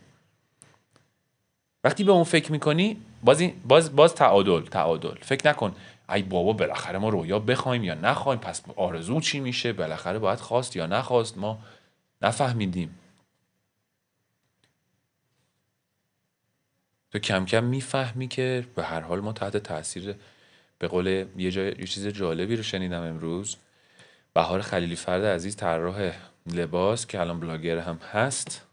وقتی 1.85 2.05
به 2.05 2.13
اون 2.13 2.25
فکر 2.25 2.53
می‌کنی 2.53 2.97
باز, 3.23 3.43
باز, 3.65 3.97
باز 3.97 4.15
تعادل 4.15 4.61
تعادل. 4.61 5.15
فکر 5.15 5.51
نکن 5.51 5.77
ای 6.09 6.23
بابا 6.23 6.53
بالاخره 6.53 6.99
ما 6.99 7.09
رویا 7.09 7.39
بخوایم 7.39 7.85
یا 7.85 7.95
نخوایم 7.95 8.41
پس 8.41 8.63
آرزو 8.77 9.21
چی 9.21 9.41
میشه؟ 9.41 9.73
بالاخره 9.73 10.19
باید 10.19 10.41
خواست 10.41 10.77
یا 10.77 10.87
نخواست؟ 10.87 11.39
ما 11.39 11.59
نفهمیدیم. 12.23 12.99
تو 17.13 17.19
کم 17.19 17.45
کم 17.45 17.65
می‌فهمی 17.65 18.29
که 18.29 18.67
به 18.75 18.85
هر 18.85 19.01
حال 19.01 19.21
ما 19.21 19.33
تحت 19.33 19.57
تاثیر 19.57 20.15
به 20.85 20.89
قول 20.89 21.27
یه, 21.37 21.51
جای، 21.51 21.67
یه 21.67 21.87
چیز 21.87 22.07
جالبی 22.07 22.57
رو 22.57 22.63
شنیدم 22.63 23.03
امروز. 23.03 23.57
بهار 24.35 24.61
خلیلی 24.61 24.97
فرد 24.97 25.25
عزیز 25.25 25.57
طراح 25.57 26.13
لباس 26.47 27.07
که 27.07 27.21
الان 27.21 27.41
بلاگر 27.41 27.79
هم 27.79 27.97
هست. 28.13 28.67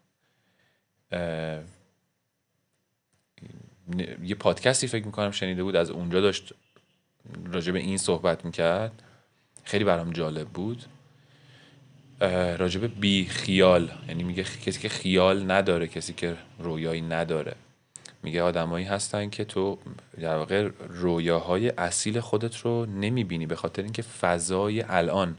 یه 4.23 4.35
پادکستی 4.39 4.87
فکر 4.87 5.05
می‌کنم 5.05 5.31
شنیده 5.31 5.63
بود 5.63 5.75
از 5.75 5.89
اونجا 5.89 6.21
داشت 6.21 6.53
راجع 7.45 7.71
به 7.71 7.79
این 7.79 7.97
صحبت 7.97 8.45
می‌کرد. 8.45 9.03
خیلی 9.63 9.83
برام 9.83 10.11
جالب 10.11 10.47
بود. 10.47 10.85
راجع 12.57 12.79
به 12.79 12.87
بی 12.87 13.25
خیال 13.25 13.91
یعنی 14.07 14.23
میگه 14.23 14.43
کسی 14.43 14.79
که 14.79 14.89
خیال 14.89 15.51
نداره 15.51 15.87
کسی 15.87 16.13
که 16.13 16.37
رویایی 16.59 17.01
نداره. 17.01 17.55
میگه 18.23 18.41
آدمایی 18.41 18.85
هستن 18.85 19.29
که 19.29 19.45
تو 19.45 19.79
در 20.21 20.37
واقع 20.37 20.69
رویاهای 20.89 21.69
اصیل 21.69 22.19
خودت 22.19 22.57
رو 22.57 22.85
نمی‌بینی 22.85 23.45
به 23.45 23.55
خاطر 23.55 23.83
اینکه 23.83 24.01
فضای 24.01 24.81
الان 24.81 25.37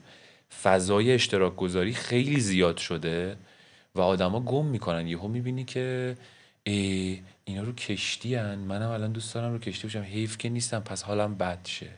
فضای 0.63 1.13
اشتراک 1.13 1.57
گذاری 1.57 1.93
خیلی 1.93 2.41
زیاد 2.41 2.77
شده 2.77 3.37
و 3.95 4.01
آدما 4.01 4.41
گم 4.41 4.67
می‌کنن. 4.67 5.07
یهو 5.07 5.29
می‌بینی 5.29 5.65
که 5.65 6.17
ای 6.65 7.21
اینا 7.45 7.63
رو 7.63 7.73
کشتی 7.73 8.35
هن. 8.35 8.55
منم 8.55 8.91
الان 8.91 9.13
دوست 9.13 9.35
دارم 9.35 9.53
رو 9.53 9.59
کشتی 9.59 9.87
باشم 9.87 10.03
حیف 10.03 10.39
که 10.39 10.49
نیستم 10.49 10.81
پس 10.81 11.03
حالم 11.03 11.35
بد 11.35 11.67
شه. 11.67 11.89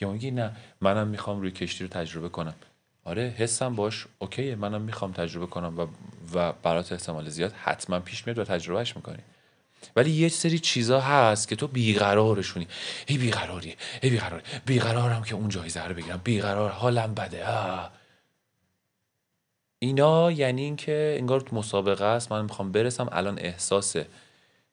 یا 0.00 0.12
میگی 0.12 0.30
نه 0.30 0.50
منم 0.80 1.08
می‌خوام 1.08 1.40
روی 1.40 1.50
کشتی 1.50 1.84
رو 1.84 1.90
تجربه 1.90 2.28
کنم. 2.28 2.54
آره 3.04 3.34
حسم 3.38 3.74
باش 3.74 4.06
اوکیه. 4.18 4.56
منم 4.56 4.82
می‌خوام 4.82 5.12
تجربه 5.12 5.46
کنم 5.46 5.78
و, 5.78 5.86
و 6.34 6.52
برات 6.62 6.92
احتمال 6.92 7.28
زیاد 7.28 7.52
حتما 7.52 8.00
پیش 8.00 8.26
میاد 8.26 8.38
و 8.38 8.44
تجربهش 8.44 8.96
می‌کنی. 8.96 9.22
ولی 9.96 10.10
یه 10.10 10.28
سری 10.28 10.58
چیزا 10.58 11.00
هست 11.00 11.48
که 11.48 11.56
تو 11.56 11.66
بیقرارشونی. 11.66 12.68
ای 13.06 13.18
بیقراری 13.18 13.76
ای 14.02 14.10
بیقراری. 14.10 14.42
بیقرارم 14.66 15.22
که 15.22 15.34
اون 15.34 15.48
جایزه 15.48 15.84
رو 15.84 15.94
بگیرم. 15.94 16.20
بیقرار 16.24 16.70
حالم 16.70 17.14
بده. 17.14 17.46
آه. 17.46 17.92
اینا 19.78 20.32
یعنی 20.32 20.62
اینکه 20.62 21.16
انگار 21.18 21.44
مسابقه 21.52 22.04
است. 22.04 22.32
من 22.32 22.42
می‌خوام 22.42 22.72
برسم. 22.72 23.08
الان 23.12 23.38
احساس 23.38 23.96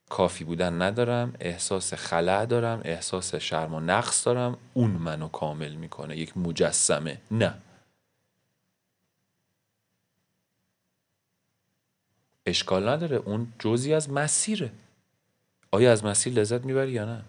کافی 0.08 0.44
بودن 0.44 0.82
ندارم. 0.82 1.34
احساس 1.40 1.94
خلع 1.94 2.44
دارم. 2.46 2.80
احساس 2.84 3.34
شرم 3.34 3.74
و 3.74 3.80
نقص 3.80 4.26
دارم. 4.26 4.58
اون 4.74 4.90
منو 4.90 5.28
کامل 5.28 5.72
می‌کنه. 5.72 6.16
یک 6.16 6.36
مجسمه. 6.36 7.20
نه. 7.30 7.54
اشکال 12.46 12.88
نداره. 12.88 13.16
اون 13.16 13.52
جزی 13.58 13.94
از 13.94 14.10
مسیره. 14.10 14.72
آیا 15.74 15.92
از 15.92 16.04
مسیر 16.04 16.32
لذت 16.32 16.64
می‌بری 16.64 16.92
یا 16.92 17.04
نه؟ 17.04 17.22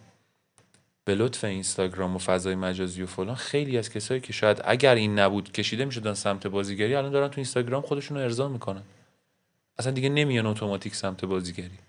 به 1.06 1.16
لطف 1.16 1.44
اینستاگرام 1.44 2.16
و 2.16 2.20
فضای 2.20 2.56
مجازی 2.56 3.04
و 3.04 3.06
فلان 3.06 3.36
خیلی 3.36 3.78
از 3.78 3.90
کسایی 3.90 4.22
که 4.22 4.34
شاید 4.34 4.62
اگر 4.66 4.96
این 4.96 5.20
نبود 5.20 5.52
کشیده 5.52 5.86
می‌شدن 5.86 6.14
سمت 6.14 6.48
بازیگری 6.48 6.96
الان 6.96 7.12
دارن 7.12 7.28
تو 7.28 7.34
اینستاگرام 7.38 7.82
خودشون 7.82 8.18
رو 8.18 8.24
ارضا 8.24 8.48
می‌کنن. 8.48 8.84
اصلا 9.80 9.92
دیگه 9.92 10.10
نمیان 10.10 10.46
اتوماتیک 10.46 10.96
سمت 10.96 11.26
بازیگری. 11.26 11.80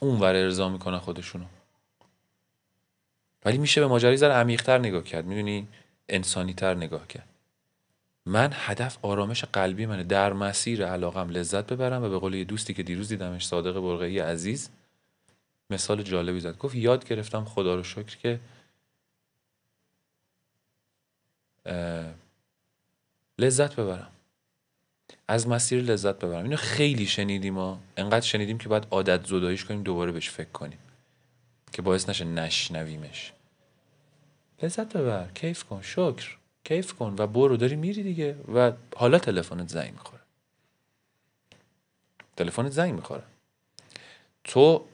اونور 0.00 0.34
ارضا 0.34 0.68
می‌کنن 0.68 0.98
خودشونو. 0.98 1.44
ولی 3.44 3.58
میشه 3.58 3.80
به 3.80 3.86
ماجرای 3.86 4.16
ذره 4.16 4.34
عمیقتر 4.34 4.78
نگاه 4.78 5.04
کرد. 5.04 5.26
می‌دونی؟ 5.26 5.68
انسانی 6.08 6.54
تر 6.54 6.74
نگاه 6.74 7.06
کرد. 7.06 7.28
من 8.26 8.50
هدف 8.52 8.98
آرامش 9.02 9.44
قلبی 9.44 9.86
منه. 9.86 10.02
در 10.02 10.32
مسیر 10.32 10.86
علاقم 10.86 11.28
لذت 11.28 11.72
ببرم 11.72 12.02
و 12.02 12.08
به 12.08 12.18
قول 12.18 12.34
یه 12.34 12.44
دوستی 12.44 12.74
که 12.74 12.82
دیروز 12.82 13.08
دیدمش 13.08 13.46
صادق 13.46 13.80
برقعی 13.80 14.18
عزیز 14.18 14.70
مثال 15.70 16.02
جالبی 16.02 16.40
زد. 16.40 16.58
گفت 16.58 16.74
یاد 16.74 17.08
گرفتم 17.08 17.44
خدا 17.44 17.74
رو 17.74 17.82
شکر 17.82 18.16
که 18.16 18.40
لذت 23.38 23.76
ببرم. 23.76 24.10
از 25.28 25.48
مسیر 25.48 25.82
لذت 25.82 26.14
ببرم. 26.14 26.42
اینو 26.42 26.56
خیلی 26.56 27.06
شنیدیم 27.06 27.58
و 27.58 27.76
انقدر 27.96 28.26
شنیدیم 28.26 28.58
که 28.58 28.68
باید 28.68 28.86
عادت 28.90 29.26
زداییش 29.26 29.64
کنیم 29.64 29.82
دوباره 29.82 30.12
بهش 30.12 30.30
فکر 30.30 30.50
کنیم. 30.50 30.78
که 31.72 31.82
باعث 31.82 32.08
نشه 32.08 32.24
نشنویمش. 32.24 33.32
لذت 34.62 34.96
ببر 34.96 35.28
کیف 35.34 35.64
کن 35.64 35.82
شکر. 35.82 36.39
کیف 36.70 36.92
کن 36.94 37.14
و 37.18 37.26
برو 37.26 37.56
داری 37.56 37.76
میری 37.76 38.02
دیگه. 38.02 38.36
و 38.54 38.72
حالا 38.96 39.18
تلفنت 39.18 39.68
زنگ 39.68 39.92
می‌خوره. 39.92 40.22
تلفنت 42.36 42.72
زنگ 42.72 42.94
می‌خوره. 42.94 43.22
تو 44.44 44.84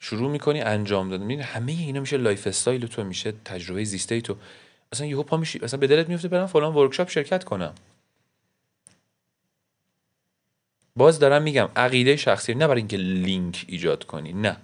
شروع 0.00 0.30
می‌کنی 0.30 0.60
انجام 0.60 1.10
دادن. 1.10 1.22
می‌بینی 1.22 1.42
همه 1.42 1.72
اینا 1.72 2.00
میشه 2.00 2.16
lifestyle 2.16 2.86
تو 2.86 3.04
میشه 3.04 3.32
تجربه 3.44 3.84
زیسته 3.84 4.20
تو. 4.20 4.36
اصلا 4.92 5.06
یهو 5.06 5.22
پا 5.22 5.36
میشی 5.36 5.60
اصلا 5.62 5.80
به 5.80 5.86
دلت 5.86 6.08
میفته 6.08 6.28
برم 6.28 6.46
فلان 6.46 6.74
workshop 6.74 7.08
شرکت 7.08 7.44
کنم. 7.44 7.74
باز 10.96 11.18
دارم 11.18 11.42
میگم 11.42 11.68
عقیده 11.76 12.16
شخصی 12.16 12.54
نه 12.54 12.66
برای 12.66 12.80
اینکه 12.80 12.96
لینک 12.96 13.64
ایجاد 13.68 14.04
کنی 14.04 14.32
نه. 14.32 14.56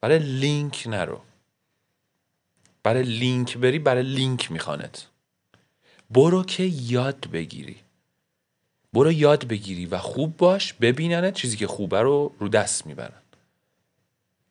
برای 0.00 0.18
لینک 0.18 0.84
نرو. 0.86 1.20
برای 2.82 3.02
لینک 3.02 3.58
بری 3.58 3.78
برای 3.78 4.02
لینک 4.02 4.52
میخوانت. 4.52 5.06
برو 6.10 6.42
که 6.42 6.62
یاد 6.64 7.30
بگیری. 7.30 7.76
برو 8.92 9.12
یاد 9.12 9.48
بگیری 9.48 9.86
و 9.86 9.98
خوب 9.98 10.36
باش 10.36 10.72
ببیننه 10.72 11.32
چیزی 11.32 11.56
که 11.56 11.66
خوبه 11.66 12.00
رو 12.00 12.34
رو 12.38 12.48
دست 12.48 12.86
می‌برن. 12.86 13.22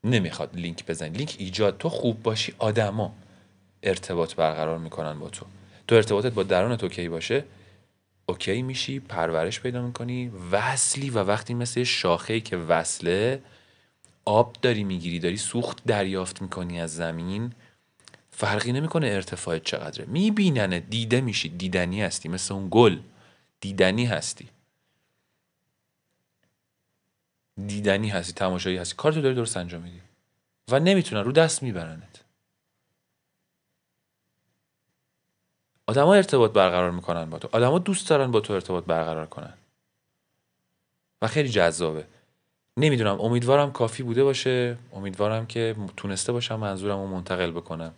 نمی‌خواد 0.04 0.56
لینک 0.56 0.86
بزنی. 0.86 1.18
لینک 1.18 1.36
ایجاد. 1.40 1.78
تو 1.78 1.90
خوب 1.90 2.24
باشی 2.24 2.54
آدما 2.60 3.14
ارتباط 3.84 4.36
برقرار 4.36 4.78
می‌کنن 4.78 5.20
با 5.20 5.30
تو. 5.30 5.46
تو 5.88 5.96
ارتباطت 5.96 6.34
با 6.34 6.44
درون 6.44 6.72
okay 6.72 7.10
باشه؟ 7.10 7.44
okay 8.26 8.62
میشی 8.62 9.00
پرورش 9.00 9.60
پیدا 9.60 9.82
می‌کنی. 9.82 10.32
وصلی 10.52 11.10
و 11.10 11.20
وقتی 11.20 11.54
مثل 11.54 11.84
شاخه 11.84 12.40
که 12.40 12.58
وصله 12.58 13.42
آب 14.26 14.58
داری 14.62 14.84
می‌گیری 14.84 15.20
داری 15.20 15.38
سوخت 15.38 15.84
دریافت 15.86 16.42
می‌کنی 16.42 16.82
از 16.82 16.96
زمین. 16.96 17.54
فرقی 18.36 18.72
نمی‌کنه 18.72 19.08
ارتفاع 19.08 19.60
چقدره. 19.60 20.06
میبیننه 20.06 20.80
دیده 20.80 21.22
میشی. 21.22 21.50
دیدنی 21.50 22.02
هستی. 22.02 22.30
مثل 22.30 22.54
اون 22.54 22.68
گل. 22.72 23.00
دیدنی 23.60 24.06
هستی. 24.06 24.50
دیدنی 27.68 28.10
هستی. 28.10 28.34
تماشایی 28.34 28.78
هستی. 28.78 28.96
کارتو 28.96 29.22
داری 29.22 29.36
درست 29.36 29.58
انجام 29.58 29.82
میدی. 29.82 30.02
و 30.72 30.80
نمی‌تونن. 30.80 31.24
رو 31.24 31.32
دست 31.32 31.64
میبرنت. 31.64 32.24
آدما 35.88 36.14
ارتباط 36.14 36.52
برقرار 36.52 36.92
می‌کنن 36.92 37.30
با 37.30 37.40
تو. 37.40 37.50
آدما 37.52 37.80
دوست 37.80 38.10
دارن 38.10 38.32
با 38.32 38.40
تو 38.40 38.54
ارتباط 38.54 38.84
برقرار 38.84 39.26
کنن. 39.26 39.54
و 41.22 41.28
خیلی 41.28 41.50
جذابه. 41.50 42.08
نمی‌دونم. 42.78 43.22
امیدوارم 43.22 43.72
کافی 43.72 44.04
بوده 44.04 44.24
باشه. 44.24 44.78
امیدوارم 44.94 45.46
که 45.46 45.76
تونسته 45.98 46.32
باشم 46.32 46.56
منظورم 46.56 47.00
رو 47.00 47.08
منتقل 47.08 47.52
بکنم. 47.52 47.94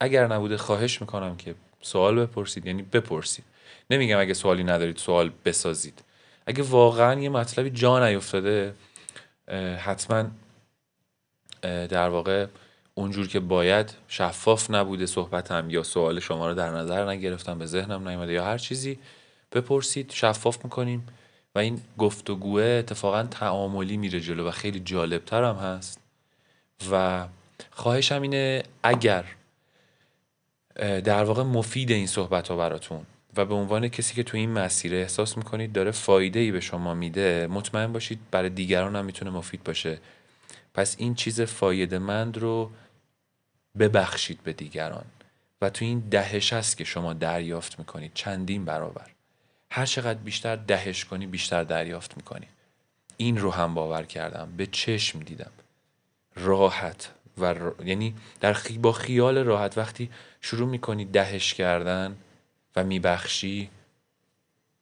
اگر 0.00 0.26
نبوده 0.26 0.56
خواهش 0.56 1.00
می‌کنم 1.00 1.36
که 1.36 1.54
سوال 1.80 2.26
بپرسید 2.26 2.66
یعنی 2.66 2.82
بپرسید. 2.82 3.44
نمیگم 3.90 4.18
اگه 4.18 4.34
سوالی 4.34 4.64
ندارید 4.64 4.96
سوال 4.96 5.32
بسازید. 5.44 6.02
اگه 6.46 6.62
واقعا 6.62 7.20
یه 7.20 7.28
مطلبی 7.28 7.70
جا 7.70 8.08
نیفتاده 8.08 8.74
حتما 9.78 10.24
در 11.62 12.08
واقع 12.08 12.46
اونجور 12.94 13.28
که 13.28 13.40
باید 13.40 13.94
شفاف 14.08 14.70
نبوده 14.70 15.06
صحبتم 15.06 15.70
یا 15.70 15.82
سوال 15.82 16.20
شما 16.20 16.48
رو 16.48 16.54
در 16.54 16.70
نظر 16.70 17.08
نگرفتم 17.08 17.58
به 17.58 17.66
ذهنم 17.66 18.08
نیومده 18.08 18.32
یا 18.32 18.44
هر 18.44 18.58
چیزی 18.58 18.98
بپرسید 19.52 20.12
شفاف 20.12 20.64
می‌کنیم 20.64 21.06
و 21.54 21.58
این 21.58 21.80
گفتگوه 21.98 22.62
اتفاقا 22.62 23.22
تعاملی 23.22 23.96
میره 23.96 24.20
جلو 24.20 24.48
و 24.48 24.50
خیلی 24.50 24.80
جالبتر 24.80 25.44
هم 25.44 25.54
هست. 25.54 26.00
و 26.90 27.26
خواهشم 27.70 28.22
اینه 28.22 28.62
اگر 28.82 29.24
در 31.04 31.24
واقع 31.24 31.42
مفید 31.42 31.90
این 31.90 32.06
صحبت 32.06 32.48
ها 32.48 32.56
براتون. 32.56 33.06
و 33.36 33.44
به 33.44 33.54
عنوان 33.54 33.88
کسی 33.88 34.14
که 34.14 34.22
تو 34.22 34.36
این 34.36 34.50
مسیر 34.50 34.94
احساس 34.94 35.36
می‌کنید 35.36 35.72
داره 35.72 35.90
فایده 35.90 36.40
ای 36.40 36.52
به 36.52 36.60
شما 36.60 36.94
میده 36.94 37.46
مطمئن 37.46 37.92
باشید 37.92 38.20
برای 38.30 38.48
دیگران 38.48 38.96
هم 38.96 39.04
می‌تونه 39.04 39.30
مفید 39.30 39.64
باشه. 39.64 39.98
پس 40.74 40.96
این 40.98 41.14
چیز 41.14 41.40
فایده 41.40 41.98
مند 41.98 42.38
رو 42.38 42.70
ببخشید 43.78 44.42
به 44.44 44.52
دیگران. 44.52 45.04
و 45.62 45.70
تو 45.70 45.84
این 45.84 46.00
دهش 46.10 46.52
هست 46.52 46.76
که 46.76 46.84
شما 46.84 47.12
دریافت 47.12 47.78
می‌کنید. 47.78 48.10
چندین 48.14 48.64
برابر. 48.64 49.06
هر 49.70 49.86
چقدر 49.86 50.18
بیشتر 50.18 50.56
دهش 50.56 51.04
کنی 51.04 51.26
بیشتر 51.26 51.64
دریافت 51.64 52.16
می‌کنی. 52.16 52.46
این 53.16 53.38
رو 53.38 53.50
هم 53.50 53.74
باور 53.74 54.02
کردم. 54.02 54.52
به 54.56 54.66
چشم 54.66 55.18
دیدم. 55.20 55.50
راحت. 56.36 57.10
و 57.40 57.54
یعنی 57.84 58.14
در 58.40 58.52
خی... 58.52 58.78
با 58.78 58.92
خیال 58.92 59.38
راحت 59.38 59.78
وقتی 59.78 60.10
شروع 60.40 60.68
می‌کنی 60.68 61.04
دهش 61.04 61.54
کردن 61.54 62.16
و 62.76 62.84
میبخشی 62.84 63.70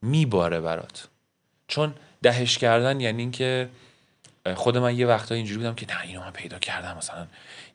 میباره 0.02 0.61
برات. 0.61 1.09
چون 1.68 1.94
دهش 2.22 2.59
کردن 2.59 3.00
یعنی 3.00 3.22
اینکه 3.22 3.68
خود 4.55 4.78
من 4.78 4.98
یه 4.98 5.07
وقتا 5.07 5.34
اینجوری 5.34 5.59
بودم 5.59 5.74
که 5.74 5.86
نه 5.94 6.00
اینو 6.00 6.20
من 6.20 6.30
پیدا 6.30 6.59
کردم 6.59 6.96
مثلا. 6.96 7.26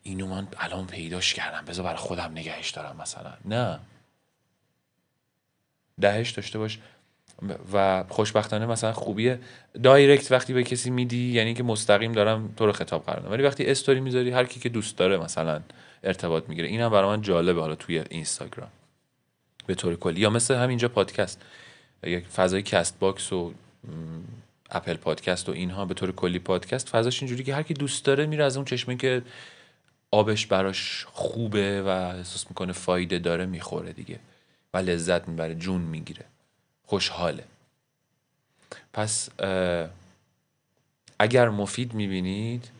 اینو 0.02 0.26
من 0.26 0.48
الان 0.56 0.86
پیداش 0.86 1.34
کردم. 1.34 1.64
بذار 1.64 1.84
برای 1.84 1.96
خودم 1.96 2.30
نگهش 2.30 2.70
دارم 2.70 2.96
مثلا. 2.96 3.32
نه. 3.44 3.80
دهش 6.00 6.30
داشته 6.30 6.58
باش. 6.58 6.78
و 7.72 8.04
خوشبختانه 8.08 8.66
مثلا 8.66 8.92
خوبیه. 8.92 9.38
direct 9.82 10.32
وقتی 10.32 10.52
به 10.52 10.62
کسی 10.62 10.90
میدی 10.90 11.32
یعنی 11.32 11.54
که 11.54 11.62
مستقیم 11.62 12.12
دارم 12.12 12.54
تو 12.56 12.66
رو 12.66 12.72
خطاب 12.72 13.04
قرار 13.06 13.32
ولی 13.32 13.42
وقتی 13.42 13.66
استوری 13.66 14.00
می‌ذاری 14.00 14.30
هر 14.30 14.44
کی 14.44 14.60
که 14.60 14.68
دوست 14.68 14.96
داره 14.96 15.16
مثلا 15.16 15.60
ارتباط 16.04 16.48
می‌گیره. 16.48 16.68
اینم 16.68 16.88
برای 16.88 17.16
من 17.16 17.22
جالبه 17.22 17.60
حالا 17.60 17.74
توی 17.74 18.02
اینستاگرام 18.10 18.68
به 19.66 19.74
طور 19.74 19.96
کلی. 19.96 20.20
یا 20.20 20.30
مثل 20.30 20.54
همینجا 20.54 20.88
پادکست. 20.88 21.42
یک 22.02 22.26
فضای 22.26 22.62
CastBox 22.62 23.32
و 23.32 23.52
Apple 24.70 24.94
Podcast 24.94 25.48
و 25.48 25.52
اینها 25.52 25.84
به 25.84 25.94
طور 25.94 26.12
کلی 26.12 26.38
پادکست. 26.38 26.88
فضاش 26.88 27.22
اینجوری 27.22 27.44
که 27.44 27.54
هر 27.54 27.62
کی 27.62 27.74
دوست 27.74 28.04
داره 28.04 28.26
میره 28.26 28.44
از 28.44 28.56
اون 28.56 28.64
چشمه 28.64 28.96
که 28.96 29.22
آبش 30.10 30.46
براش 30.46 31.06
خوبه 31.12 31.82
و 31.82 31.88
احساس 31.88 32.46
می‌کنه 32.50 32.72
فایده 32.72 33.18
داره 33.18 33.46
می‌خوره 33.46 33.92
دیگه. 33.92 34.18
و 34.74 34.78
لذت 34.78 35.28
می‌بره 35.28 35.54
جون 35.54 35.80
می‌گیره. 35.80 36.24
خوشحاله. 36.90 37.44
پس 38.92 39.28
اگر 41.18 41.48
مفید 41.48 41.94
می‌بینید 41.94 42.70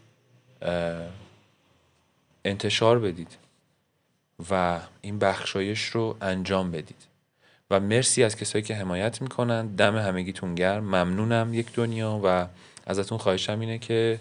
انتشار 2.44 2.98
بدید 2.98 3.36
و 4.50 4.80
این 5.00 5.18
بخشایش 5.18 5.84
رو 5.84 6.16
انجام 6.20 6.70
بدید. 6.70 7.02
و 7.70 7.80
مرسی 7.80 8.24
از 8.24 8.36
کسایی 8.36 8.64
که 8.64 8.74
حمایت 8.74 9.22
می‌کنن. 9.22 9.66
دم 9.66 9.96
همگیتون 9.96 10.54
گرم. 10.54 10.84
ممنونم 10.84 11.54
یک 11.54 11.72
دنیا 11.72 12.20
و 12.24 12.46
ازتون 12.86 13.18
خواهشم 13.18 13.60
اینه 13.60 13.78
که 13.78 14.18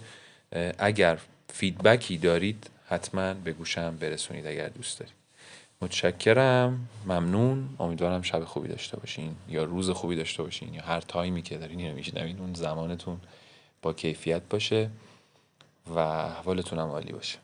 اگر 0.77 1.19
فیدبکی 1.53 2.17
دارید 2.17 2.69
حتما 2.87 3.33
به 3.33 3.53
گوشم 3.53 3.95
برسونید 3.95 4.47
اگر 4.47 4.67
دوست 4.67 4.99
دارید. 4.99 5.18
متشکرم. 5.81 6.87
ممنون. 7.05 7.69
امیدوارم 7.79 8.21
شب 8.21 8.43
خوبی 8.43 8.67
داشته 8.67 8.97
باشین 8.97 9.35
یا 9.49 9.63
روز 9.63 9.89
خوبی 9.89 10.15
داشته 10.15 10.43
باشین 10.43 10.73
یا 10.73 10.81
هر 10.81 11.01
تایمی 11.01 11.41
که 11.41 11.57
دارین 11.57 11.79
اینو 11.79 11.95
میشنوین 11.95 12.39
اون 12.39 12.53
زمانتون 12.53 13.19
با 13.81 13.93
کیفیت 13.93 14.41
باشه 14.49 14.89
و 15.87 15.99
احوالتون 15.99 16.79
هم 16.79 16.87
عالی 16.87 17.11
باشه. 17.11 17.39